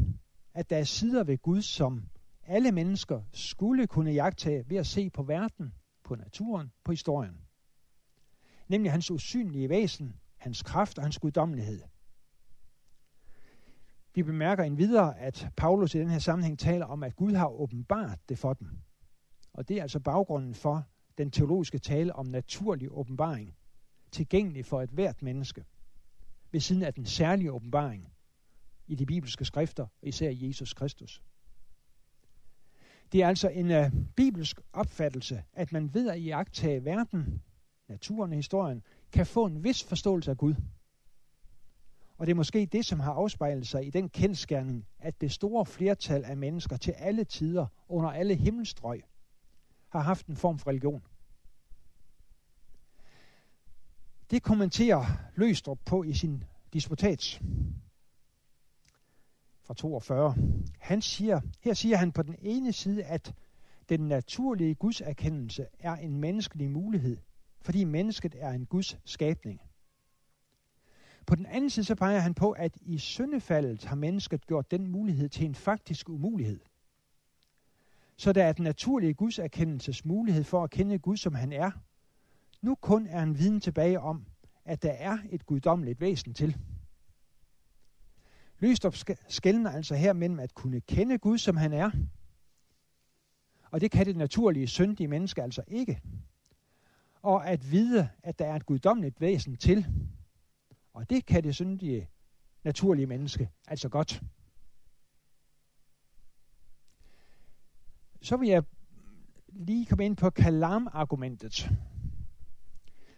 [0.54, 2.08] at der er sider ved Gud, som
[2.42, 5.74] alle mennesker skulle kunne jagtage ved at se på verden,
[6.04, 7.38] på naturen, på historien.
[8.68, 11.82] Nemlig hans usynlige væsen, hans kraft og hans guddommelighed.
[14.14, 18.18] Vi bemærker endvidere, at Paulus i den her sammenhæng taler om, at Gud har åbenbart
[18.28, 18.68] det for dem.
[19.54, 20.86] Og det er altså baggrunden for
[21.18, 23.54] den teologiske tale om naturlig åbenbaring,
[24.10, 25.64] tilgængelig for et hvert menneske,
[26.52, 28.12] ved siden af den særlige åbenbaring
[28.86, 31.22] i de bibelske skrifter, især Jesus Kristus.
[33.12, 37.42] Det er altså en uh, bibelsk opfattelse, at man ved at iagtage verden,
[37.88, 38.82] naturen og historien,
[39.12, 40.54] kan få en vis forståelse af Gud.
[42.18, 45.66] Og det er måske det, som har afspejlet sig i den kendskærning, at det store
[45.66, 49.04] flertal af mennesker til alle tider, under alle himmelstrøg,
[49.98, 51.02] har haft en form for religion.
[54.30, 57.40] Det kommenterer Løstrup på i sin disputats
[59.62, 60.34] fra 42.
[60.78, 63.34] Han siger, her siger han på den ene side, at
[63.88, 67.16] den naturlige gudserkendelse er en menneskelig mulighed,
[67.60, 69.60] fordi mennesket er en Guds skabning.
[71.26, 74.88] På den anden side så peger han på, at i syndefaldet har mennesket gjort den
[74.88, 76.60] mulighed til en faktisk umulighed.
[78.16, 81.70] Så der er den naturlige Guds erkendelses mulighed for at kende Gud, som han er,
[82.62, 84.26] nu kun er en viden tilbage om,
[84.64, 86.56] at der er et guddommeligt væsen til.
[88.58, 88.96] Løstrup
[89.28, 91.90] skældner altså her mellem at kunne kende Gud, som han er,
[93.70, 96.00] og det kan det naturlige syndige menneske altså ikke.
[97.22, 99.86] Og at vide, at der er et guddommeligt væsen til,
[100.92, 102.08] og det kan det syndige
[102.64, 104.22] naturlige menneske altså godt.
[108.24, 108.62] Så vil jeg
[109.48, 111.70] lige komme ind på kalam-argumentet.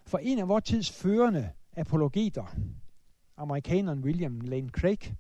[0.07, 2.57] For en af vores tids førende apologeter,
[3.37, 5.17] amerikaneren William Lane Craig,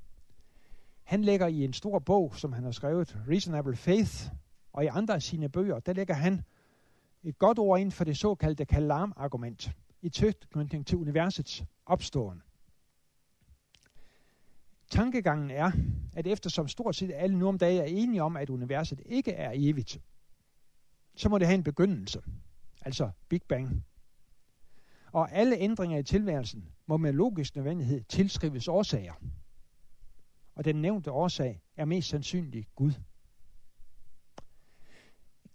[1.02, 4.30] han lægger i en stor bog, som han har skrevet, Reasonable Faith,
[4.72, 6.42] og i andre af sine bøger, der lægger han
[7.22, 9.70] et godt ord ind for det såkaldte kalam-argument
[10.02, 12.42] i tilknytning til universets opståen.
[14.90, 15.70] Tankegangen er,
[16.12, 19.52] at eftersom stort set alle nu om dagen er enige om, at universet ikke er
[19.54, 20.00] evigt,
[21.16, 22.22] så må det have en begyndelse,
[22.80, 23.84] altså Big Bang.
[25.12, 29.14] Og alle ændringer i tilværelsen må med logisk nødvendighed tilskrives årsager.
[30.54, 32.92] Og den nævnte årsag er mest sandsynligt Gud.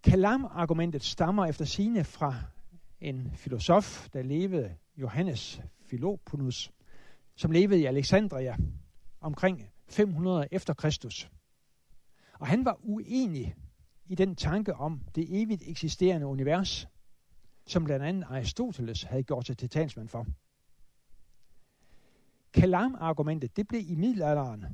[0.03, 2.35] Kalam-argumentet stammer efter sine fra
[2.99, 6.71] en filosof, der levede Johannes Philoponus,
[7.35, 8.57] som levede i Alexandria
[9.21, 11.29] omkring 500 efter Kristus.
[12.33, 13.55] Og han var uenig
[14.05, 16.87] i den tanke om det evigt eksisterende univers,
[17.65, 20.25] som blandt andet Aristoteles havde gjort sig til talsmand for.
[22.53, 24.65] Kalam-argumentet det blev i middelalderen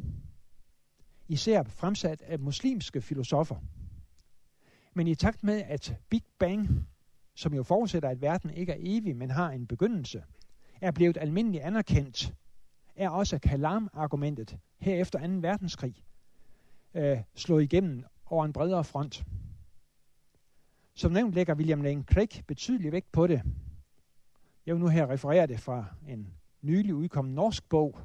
[1.28, 3.56] især fremsat af muslimske filosofer.
[4.94, 6.88] Men i takt med, at Big Bang,
[7.36, 10.24] som jo forudsætter, at verden ikke er evig, men har en begyndelse,
[10.82, 12.34] er blevet almindeligt anerkendt,
[12.98, 15.34] er også Kalam-argumentet her efter 2.
[15.42, 16.04] verdenskrig
[16.94, 19.26] øh, slået igennem over en bredere front.
[20.94, 23.42] Som nævnt lægger William Lane Craig betydelig vægt på det.
[24.66, 28.00] Jeg vil nu her referere det fra en nylig udkommen norsk bog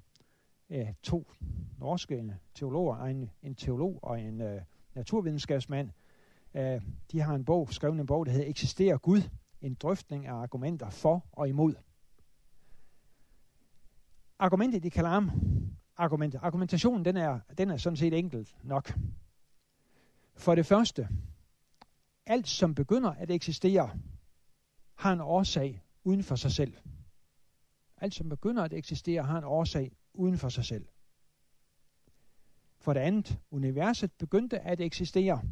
[0.70, 1.30] af to
[1.78, 4.60] norske teologer, en, en teolog og en uh,
[4.94, 5.90] naturvidenskabsmand.
[6.54, 6.60] Uh,
[7.12, 9.22] de har en bog, skrevet en bog, der hedder Eksisterer Gud?
[9.60, 11.74] En drøftning af argumenter for og imod.
[14.42, 15.30] Argumentet i Kalam,
[15.96, 18.98] argument, argumentationen den er, den er sådan set enkelt nok.
[20.34, 21.08] For det første,
[22.26, 23.98] alt som begynder at eksistere,
[24.94, 26.74] har en årsag uden for sig selv.
[27.96, 30.86] Alt som begynder at eksistere, har en årsag uden for sig selv.
[32.78, 35.42] For det andet, universet begyndte at eksistere.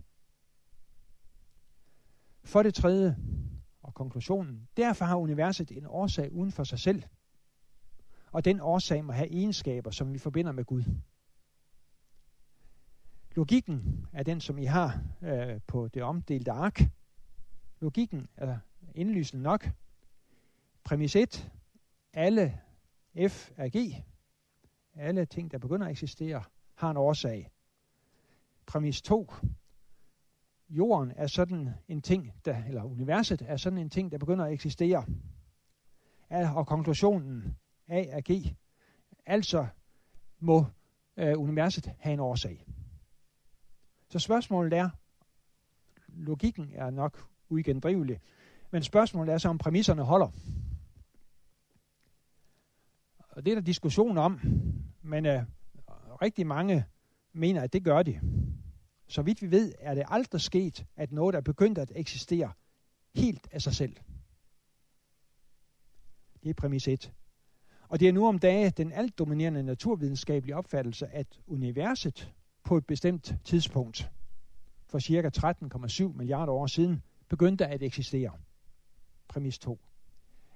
[2.45, 3.17] For det tredje,
[3.83, 7.03] og konklusionen, derfor har universet en årsag uden for sig selv.
[8.33, 10.85] Og den årsag må have egenskaber, som vi forbinder med Gud.
[13.35, 16.81] Logikken er den, som I har øh, på det omdelte ark.
[17.81, 18.59] Logikken er
[18.95, 19.69] indlysende nok.
[20.85, 21.53] Præmis 1.
[22.13, 22.61] Alle
[23.29, 24.05] F er G.
[24.95, 26.43] Alle ting, der begynder at eksistere,
[26.75, 27.51] har en årsag.
[28.67, 29.33] Præmis 2.
[30.69, 34.53] Jorden er sådan en ting, der, eller universet er sådan en ting, der begynder at
[34.53, 35.07] eksistere.
[36.31, 37.57] Og konklusionen
[37.91, 38.57] A er G.
[39.27, 39.67] Altså
[40.39, 40.67] må
[41.17, 42.67] øh, universet have en årsag.
[44.09, 44.91] Så spørgsmålet er,
[46.09, 48.21] logikken er nok uigendrivelig,
[48.71, 50.29] men spørgsmålet er så, om præmisserne holder.
[53.19, 54.41] Og det er der diskussion om,
[55.03, 55.43] men øh,
[56.23, 56.85] rigtig mange
[57.33, 58.21] mener, at det gør de.
[59.07, 62.53] Så vidt vi ved, er det aldrig sket, at noget er begyndt at eksistere
[63.15, 63.97] helt af sig selv.
[66.43, 67.13] Det er præmis 1.
[67.91, 72.33] Og det er nu om dage den alt dominerende naturvidenskabelige opfattelse, at universet
[72.65, 74.11] på et bestemt tidspunkt,
[74.87, 78.33] for cirka 13,7 milliarder år siden, begyndte at eksistere.
[79.29, 79.81] Præmis 2.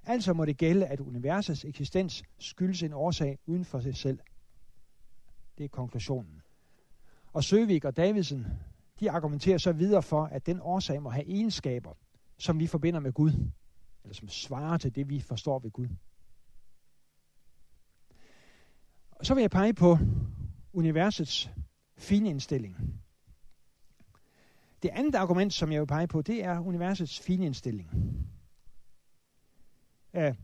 [0.06, 4.18] Altså må det gælde, at universets eksistens skyldes en årsag uden for sig selv.
[5.58, 6.42] Det er konklusionen.
[7.32, 8.46] Og Søvik og Davidsen,
[9.00, 11.92] de argumenterer så videre for, at den årsag må have egenskaber,
[12.38, 13.32] som vi forbinder med Gud,
[14.02, 15.88] eller som svarer til det, vi forstår ved Gud.
[19.24, 19.98] Og så vil jeg pege på
[20.72, 21.50] universets
[21.98, 22.76] finindstilling.
[24.82, 27.88] Det andet argument, som jeg vil pege på, det er universets finindstilling.
[30.14, 30.34] Uh, øh,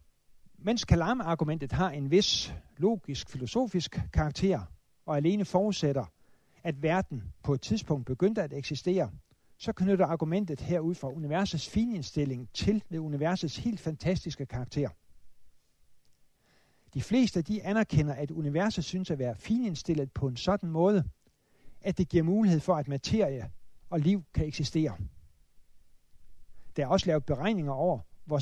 [0.58, 4.60] mens Kalam-argumentet har en vis logisk, filosofisk karakter,
[5.06, 6.04] og alene forudsætter,
[6.62, 9.10] at verden på et tidspunkt begyndte at eksistere,
[9.58, 14.88] så knytter argumentet herud fra universets finindstilling til det universets helt fantastiske karakter.
[16.94, 21.04] De fleste de anerkender, at universet synes at være finindstillet på en sådan måde,
[21.80, 23.50] at det giver mulighed for, at materie
[23.90, 24.96] og liv kan eksistere.
[26.76, 28.40] Der er også lavet beregninger over, hvor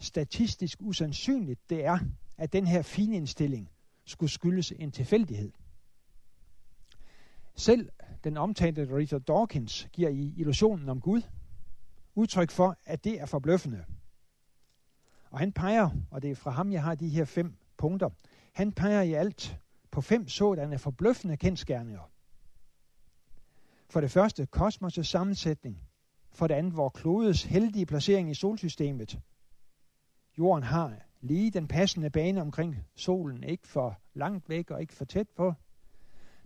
[0.00, 1.98] statistisk usandsynligt det er,
[2.38, 3.70] at den her finindstilling
[4.04, 5.52] skulle skyldes en tilfældighed.
[7.54, 7.88] Selv
[8.24, 11.22] den omtalte Richard Dawkins giver i Illusionen om Gud
[12.14, 13.84] udtryk for, at det er forbløffende.
[15.30, 18.10] Og han peger, og det er fra ham, jeg har de her fem punkter,
[18.52, 19.58] han peger i alt
[19.90, 22.10] på fem sådanne forbløffende kendskærninger.
[23.90, 25.78] For det første, kosmos' sammensætning.
[26.32, 29.20] For det andet, vor klodes heldige placering i solsystemet.
[30.38, 35.04] Jorden har lige den passende bane omkring solen, ikke for langt væk og ikke for
[35.04, 35.54] tæt på.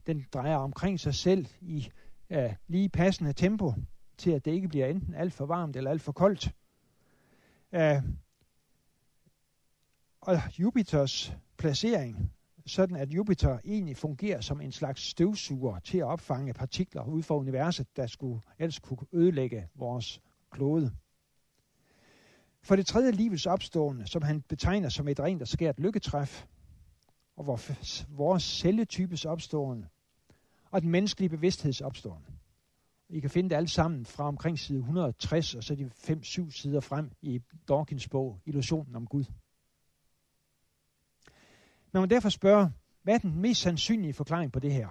[0.06, 1.90] Den drejer omkring sig selv i
[2.30, 3.74] øh, lige passende tempo,
[4.18, 6.54] til at det ikke bliver enten alt for varmt eller alt for koldt.
[7.72, 8.02] Øh,
[10.26, 12.32] og Jupiters placering,
[12.66, 17.36] sådan at Jupiter egentlig fungerer som en slags støvsuger til at opfange partikler ud fra
[17.36, 20.20] universet, der skulle ellers kunne ødelægge vores
[20.50, 20.92] klode.
[22.62, 26.46] For det tredje livets opstående, som han betegner som et rent og skært lykketræf,
[27.36, 27.60] og hvor
[28.16, 29.88] vores celletypes opstående,
[30.70, 32.28] og den menneskelige bevidstheds opstående.
[33.08, 36.80] I kan finde det alt sammen fra omkring side 160, og så de 5-7 sider
[36.80, 39.24] frem i Dawkins bog, Illusionen om Gud.
[41.92, 42.72] Man må derfor spørge,
[43.02, 44.88] hvad er den mest sandsynlige forklaring på det her?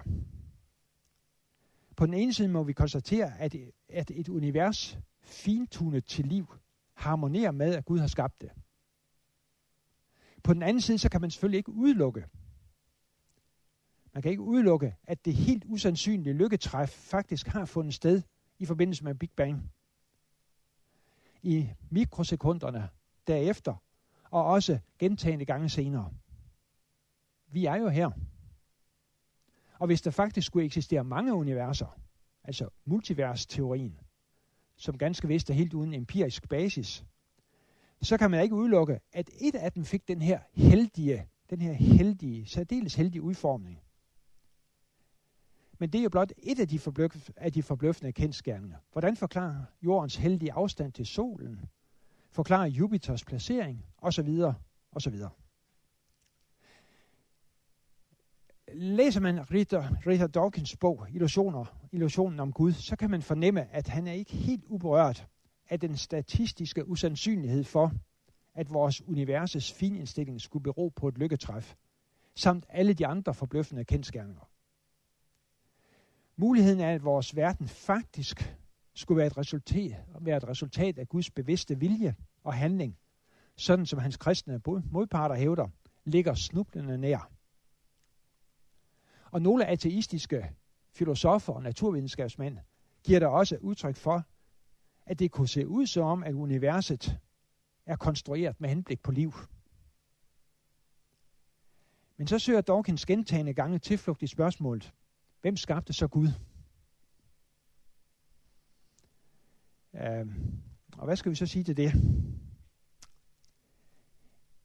[1.96, 3.56] På den ene side må vi konstatere, at,
[3.88, 6.54] at et univers fintunet til liv
[6.94, 8.50] harmonerer med, at Gud har skabt det.
[10.42, 12.24] På den anden side, så kan man selvfølgelig ikke udelukke,
[14.16, 18.22] man kan ikke udelukke, at det helt usandsynlige lykketræf faktisk har fundet sted
[18.58, 19.70] i forbindelse med Big Bang.
[21.42, 22.88] I mikrosekunderne
[23.26, 23.74] derefter,
[24.30, 26.12] og også gentagende gange senere.
[27.48, 28.10] Vi er jo her.
[29.78, 32.00] Og hvis der faktisk skulle eksistere mange universer,
[32.44, 34.00] altså multiversteorien,
[34.76, 37.04] som ganske vist er helt uden empirisk basis,
[38.02, 41.72] så kan man ikke udelukke, at et af dem fik den her heldige, den her
[41.72, 43.80] heldige, særdeles heldige udformning.
[45.78, 48.76] Men det er jo blot et af de, forbløf, af de forbløffende kendskærninger.
[48.92, 51.60] Hvordan forklarer jordens heldige afstand til solen?
[52.30, 53.84] Forklarer Jupiters placering?
[53.96, 54.54] Og så videre,
[54.90, 55.30] og så videre.
[58.72, 63.88] Læser man Richard, Richard Dawkins bog, Illusioner, Illusionen om Gud, så kan man fornemme, at
[63.88, 65.26] han er ikke helt uberørt
[65.68, 67.92] af den statistiske usandsynlighed for,
[68.54, 71.74] at vores universets finindstilling skulle bero på et lykketræf,
[72.34, 74.48] samt alle de andre forbløffende kendskærninger.
[76.36, 78.56] Muligheden af, at vores verden faktisk
[78.94, 82.14] skulle være et resultat, være et resultat af Guds bevidste vilje
[82.44, 82.98] og handling,
[83.56, 84.60] sådan som hans kristne
[84.90, 85.68] modparter hævder,
[86.04, 87.35] ligger snublende nær.
[89.36, 90.50] Og nogle ateistiske
[90.92, 92.58] filosofer og naturvidenskabsmænd
[93.04, 94.24] giver der også udtryk for,
[95.06, 97.18] at det kunne se ud som om, at universet
[97.86, 99.32] er konstrueret med henblik på liv.
[102.16, 104.92] Men så søger Dawkins gentagende gange tilflugt i spørgsmålet,
[105.40, 106.28] Hvem skabte så Gud?
[109.94, 110.26] Øh,
[110.98, 111.92] og hvad skal vi så sige til det?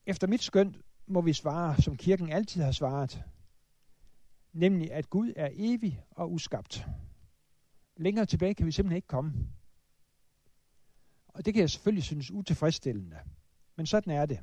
[0.05, 0.76] Efter mit skøn
[1.07, 3.24] må vi svare, som kirken altid har svaret,
[4.54, 6.86] nemlig at Gud er evig og uskabt.
[7.97, 9.34] Længere tilbage kan vi simpelthen ikke komme.
[11.28, 13.20] Og det kan jeg selvfølgelig synes utilfredsstillende.
[13.76, 14.39] Men sådan er det.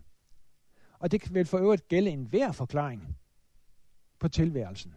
[0.99, 3.17] Og det vil for øvrigt gælde en hver forklaring
[4.19, 4.95] på tilværelsen.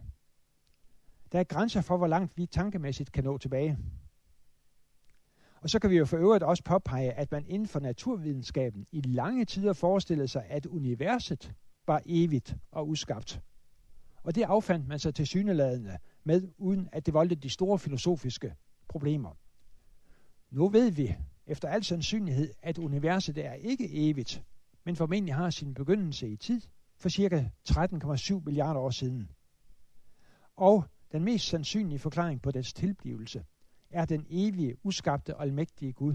[1.32, 3.78] Der er grænser for, hvor langt vi tankemæssigt kan nå tilbage.
[5.60, 9.00] Og så kan vi jo for øvrigt også påpege, at man inden for naturvidenskaben i
[9.00, 11.52] lange tider forestillede sig, at universet
[11.86, 13.40] var evigt og uskabt.
[14.22, 18.54] Og det affandt man sig til syneladende med, uden at det voldte de store filosofiske
[18.88, 19.36] problemer.
[20.50, 21.16] Nu ved vi,
[21.46, 24.42] efter al sandsynlighed, at universet er ikke evigt,
[24.84, 26.60] men formentlig har sin begyndelse i tid
[26.96, 27.50] for ca.
[27.70, 29.30] 13,7 milliarder år siden.
[30.56, 33.44] Og den mest sandsynlige forklaring på dets tilblivelse
[33.90, 36.14] er den evige, uskabte og almægtige Gud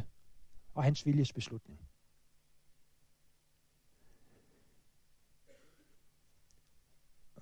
[0.74, 1.87] og hans viljes beslutning.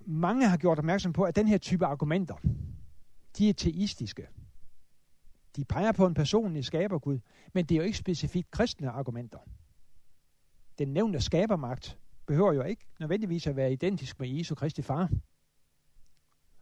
[0.08, 2.36] Mange har gjort opmærksom på, at den her type argumenter,
[3.38, 4.28] de er teistiske.
[5.56, 7.18] De peger på en personlig skabergud,
[7.52, 9.38] men det er jo ikke specifikt kristne argumenter.
[10.78, 15.10] Den nævnte skabermagt behøver jo ikke nødvendigvis at være identisk med Jesu Kristi far.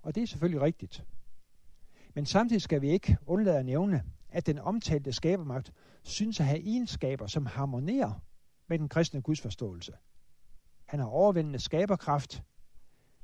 [0.02, 1.04] Og det er selvfølgelig rigtigt.
[2.14, 5.72] Men samtidig skal vi ikke undlade at nævne, at den omtalte skabermagt
[6.02, 8.12] synes at have egenskaber, som harmonerer
[8.66, 9.92] med den kristne gudsforståelse.
[10.84, 12.42] Han har overvældende skaberkraft.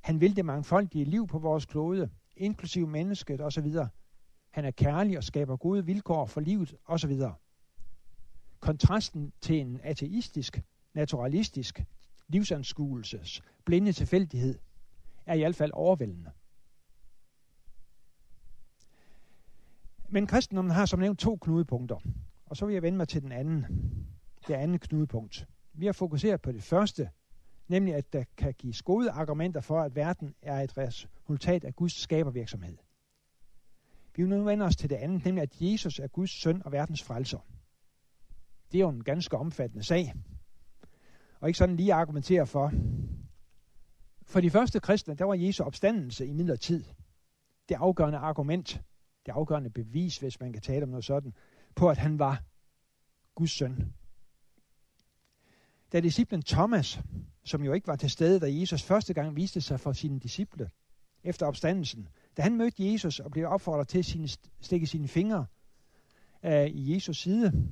[0.00, 3.74] Han vil det mangfoldige liv på vores klode, inklusive mennesket osv.
[4.50, 7.20] Han er kærlig og skaber gode vilkår for livet osv.
[8.60, 10.62] Kontrasten til en ateistisk,
[10.94, 11.84] naturalistisk
[12.28, 14.58] livsanskuelses blinde tilfældighed
[15.26, 16.30] er i hvert fald overvældende.
[20.08, 21.96] Men kristendommen har som nævnt to knudepunkter,
[22.46, 23.66] og så vil jeg vende mig til den anden,
[24.48, 25.46] det andet knudepunkt.
[25.72, 27.10] Vi har fokuseret på det første,
[27.70, 31.92] nemlig at der kan gives gode argumenter for, at verden er et resultat af Guds
[31.92, 32.76] skabervirksomhed.
[34.16, 36.72] Vi vil nu vende os til det andet, nemlig at Jesus er Guds søn og
[36.72, 37.38] verdens frelser.
[38.72, 40.14] Det er jo en ganske omfattende sag,
[41.40, 42.72] og ikke sådan lige argumentere for.
[44.22, 46.84] For de første kristne, der var Jesu opstandelse i midlertid
[47.68, 48.82] det afgørende argument
[49.26, 51.34] det afgørende bevis, hvis man kan tale om noget sådan,
[51.74, 52.42] på at han var
[53.34, 53.92] Guds søn.
[55.92, 57.00] Da disciplen Thomas,
[57.50, 60.70] som jo ikke var til stede, da Jesus første gang viste sig for sine disciple
[61.24, 64.28] efter opstandelsen, da han mødte Jesus og blev opfordret til at sine,
[64.60, 65.46] stikke sine fingre
[66.42, 67.68] uh, i Jesus side,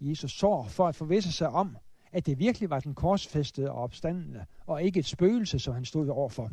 [0.00, 1.76] Jesus sår, for at forvisse sig om,
[2.12, 6.08] at det virkelig var den korsfæstede og opstandende, og ikke et spøgelse, som han stod
[6.08, 6.50] overfor.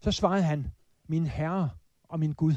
[0.00, 0.66] Så svarede han,
[1.06, 1.70] min herre
[2.08, 2.54] og min Gud.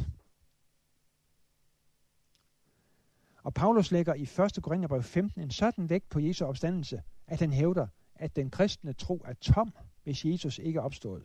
[3.44, 4.64] Og Paulus lægger i 1.
[4.64, 7.88] Korintherbrev 15 en sådan vægt på Jesu opstandelse, at han hævder,
[8.24, 11.24] at den kristne tro er tom, hvis Jesus ikke er opstået.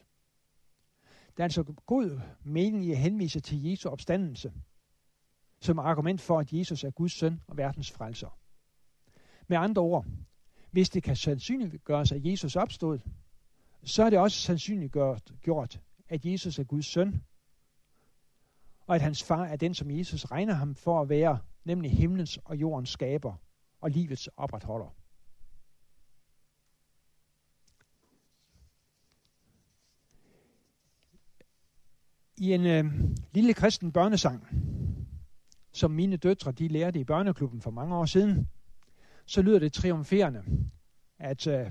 [1.37, 4.53] Der er altså god mening i at henvise til Jesu opstandelse,
[5.61, 8.39] som argument for, at Jesus er Guds søn og verdens frelser.
[9.49, 10.07] Med andre ord,
[10.71, 12.99] hvis det kan sandsynliggøres, at Jesus opstod,
[13.85, 17.23] så er det også sandsynliggjort, gjort, at Jesus er Guds søn
[18.89, 22.39] og at hans far er den, som Jesus regner ham for at være, nemlig himlens
[22.45, 23.35] og jordens skaber
[23.81, 24.95] og livets opretholder.
[32.41, 32.85] I en øh,
[33.33, 34.47] lille kristen børnesang,
[35.73, 38.49] som mine døtre de lærte i børneklubben for mange år siden,
[39.27, 40.43] så lyder det triumferende,
[41.19, 41.71] at øh,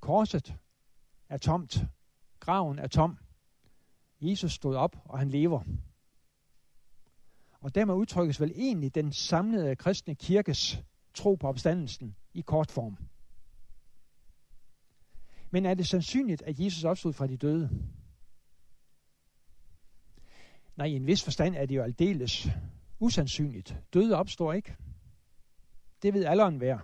[0.00, 0.54] korset
[1.28, 1.84] er tomt,
[2.40, 3.18] graven er tom,
[4.20, 5.62] Jesus stod op, og han lever.
[7.60, 10.82] Og dermed udtrykkes vel egentlig den samlede kristne kirkes
[11.14, 12.96] tro på opstandelsen i kort form.
[15.50, 17.70] Men er det sandsynligt, at Jesus opstod fra de døde?
[20.76, 22.48] Nej, i en vis forstand er det jo aldeles
[22.98, 23.76] usandsynligt.
[23.94, 24.76] Døde opstår ikke.
[26.02, 26.78] Det ved alderen hver.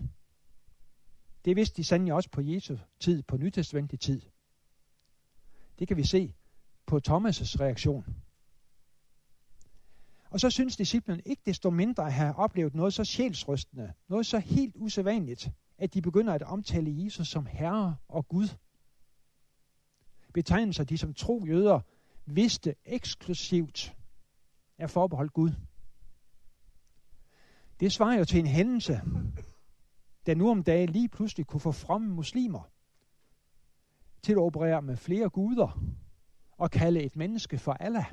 [1.44, 4.22] Det vidste de sandelig også på Jesu tid, på nytestamentlig tid.
[5.78, 6.34] Det kan vi se
[6.86, 8.04] på Thomas' reaktion.
[10.30, 14.38] Og så synes disciplen ikke desto mindre at have oplevet noget så sjælsrystende, noget så
[14.38, 18.48] helt usædvanligt, at de begynder at omtale Jesus som Herre og Gud.
[20.34, 21.80] Betegnelser, de som tro jøder
[22.26, 23.96] vidste eksklusivt
[24.78, 25.50] er forbeholdt Gud.
[27.80, 29.00] Det svarer jo til en hændelse,
[30.26, 32.70] der nu om dagen lige pludselig kunne få fromme muslimer
[34.22, 35.82] til at operere med flere guder
[36.52, 38.12] og kalde et menneske for Allah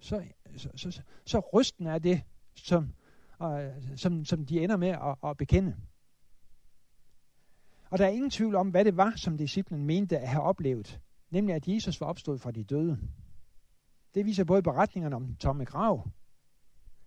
[0.00, 0.24] så,
[0.56, 2.22] så, så, så rysten er det,
[2.54, 2.94] som,
[3.42, 5.76] øh, som, som de ender med at, at bekende.
[7.90, 11.00] Og der er ingen tvivl om, hvad det var, som disciplen mente at have oplevet,
[11.30, 12.98] nemlig at Jesus var opstået fra de døde.
[14.14, 16.08] Det viser både beretningerne om den tomme grav,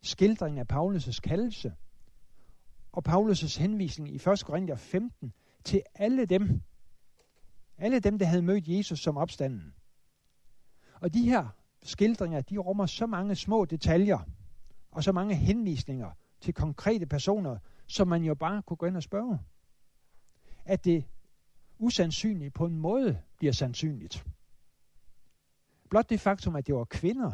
[0.01, 1.73] skildringen af Paulus' kaldelse,
[2.91, 4.43] og Paulus' henvisning i 1.
[4.45, 6.61] Korinther 15 til alle dem,
[7.77, 9.73] alle dem, der havde mødt Jesus som opstanden.
[11.01, 11.47] Og de her
[11.83, 14.19] skildringer, de rummer så mange små detaljer,
[14.91, 16.11] og så mange henvisninger
[16.41, 17.57] til konkrete personer,
[17.87, 19.39] som man jo bare kunne gå ind og spørge.
[20.65, 21.05] At det
[21.77, 24.25] usandsynlige på en måde bliver sandsynligt.
[25.89, 27.31] Blot det faktum, at det var kvinder,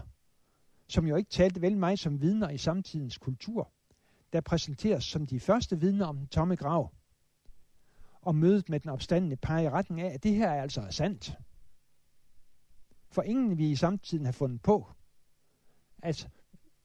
[0.88, 3.72] som jo ikke talte vel meget som vidner i samtidens kultur,
[4.34, 6.93] der præsenteres som de første vidner om den tomme grav.
[8.22, 11.38] Og mødet med den opstandende peger i retning af, at det her er altså sandt.
[13.12, 14.88] For ingen vi i samtiden har fundet på
[16.03, 16.30] at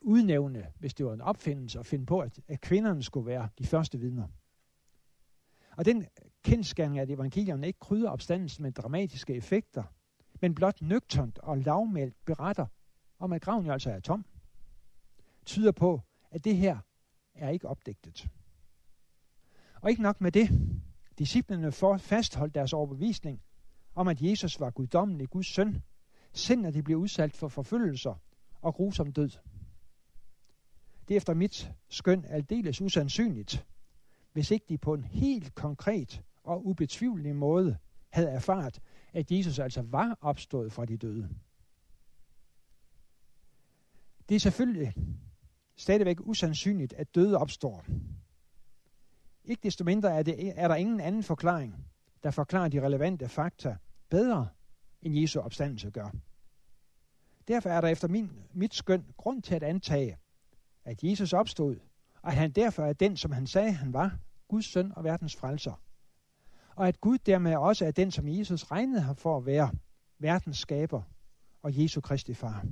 [0.00, 3.66] udnævne, hvis det var en opfindelse, at finde på, at, at kvinderne skulle være de
[3.66, 4.28] første vidner.
[5.76, 6.06] Og den
[6.44, 9.82] kendskærning af, at evangelierne ikke krydder opstandelsen med dramatiske effekter,
[10.40, 12.66] men blot nøgternt og lavmældt beretter
[13.18, 14.24] om, at graven jo altså er tom,
[15.46, 16.78] tyder på, at det her
[17.34, 18.28] er ikke opdigtet.
[19.80, 20.48] Og ikke nok med det.
[21.18, 23.42] Disciplerne for fastholdt deres overbevisning
[23.94, 25.82] om, at Jesus var guddommelig Guds søn,
[26.32, 28.14] selv når de blev udsat for forfølgelser
[28.60, 29.30] og grusom død.
[31.08, 33.66] Det er efter mit skøn aldeles usandsynligt,
[34.32, 37.78] hvis ikke de på en helt konkret og ubetvivlelig måde
[38.10, 38.80] havde erfaret,
[39.12, 41.28] at Jesus altså var opstået fra de døde.
[44.28, 44.94] Det er selvfølgelig
[45.76, 47.84] stadigvæk usandsynligt, at døde opstår.
[49.44, 51.86] Ikke desto mindre er, det, er der ingen anden forklaring,
[52.22, 53.76] der forklarer de relevante fakta
[54.08, 54.48] bedre,
[55.02, 56.10] end Jesu opstandelse gør.
[57.48, 60.18] Derfor er der efter min, mit skøn grund til at antage,
[60.84, 61.76] at Jesus opstod,
[62.22, 64.18] og at han derfor er den, som han sagde, han var,
[64.48, 65.83] Guds søn og verdens frelser.
[66.76, 69.70] Og at Gud dermed også er den, som Jesus regnede ham for at være,
[70.18, 71.02] verdens skaber
[71.62, 72.66] og Jesu Kristi far.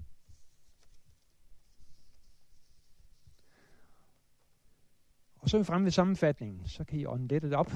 [5.38, 7.72] Og så er vi fremme ved sammenfatningen, så kan I ånde det op.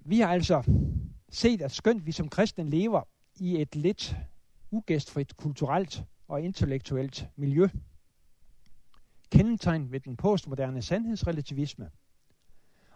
[0.00, 0.62] Vi har altså
[1.28, 3.02] set, at skønt vi som kristne lever
[3.36, 4.16] i et lidt
[4.70, 7.68] ugæstfrit kulturelt og intellektuelt miljø,
[9.30, 11.90] kendetegnet ved den postmoderne sandhedsrelativisme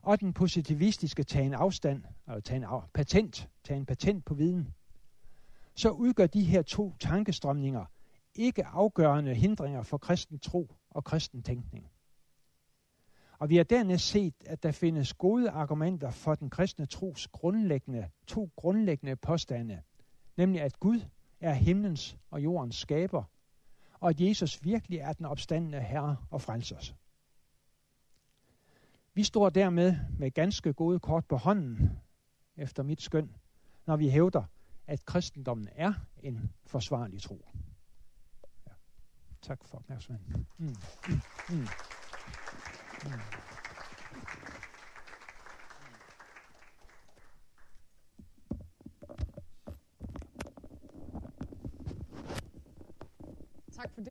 [0.09, 4.75] og den positivistiske en afstand, eller tagen af, patent, tage en patent på viden,
[5.75, 7.85] så udgør de her to tankestrømninger
[8.35, 11.87] ikke afgørende hindringer for kristen tro og kristen tænkning.
[13.39, 18.11] Og vi har dernæst set, at der findes gode argumenter for den kristne tros grundlæggende,
[18.27, 19.83] to grundlæggende påstande,
[20.37, 21.01] nemlig at Gud
[21.41, 23.25] er himlens og jordens skaber,
[24.01, 26.95] og at Jesus virkelig er den opstandende Herre og frelser.
[29.19, 32.01] Vi står dermed med ganske gode kort på hånden,
[32.57, 33.37] efter mit skøn,
[33.87, 34.45] når vi hævder,
[34.87, 35.93] at kristendommen er
[36.23, 37.45] en forsvarlig tro.
[38.67, 38.73] Ja.
[39.43, 40.47] Tak for opmærksomheden.
[40.59, 40.67] Mm.
[40.67, 40.75] Mm.
[41.49, 41.57] Mm.
[41.57, 41.69] Mm.
[53.73, 54.07] Tak for det.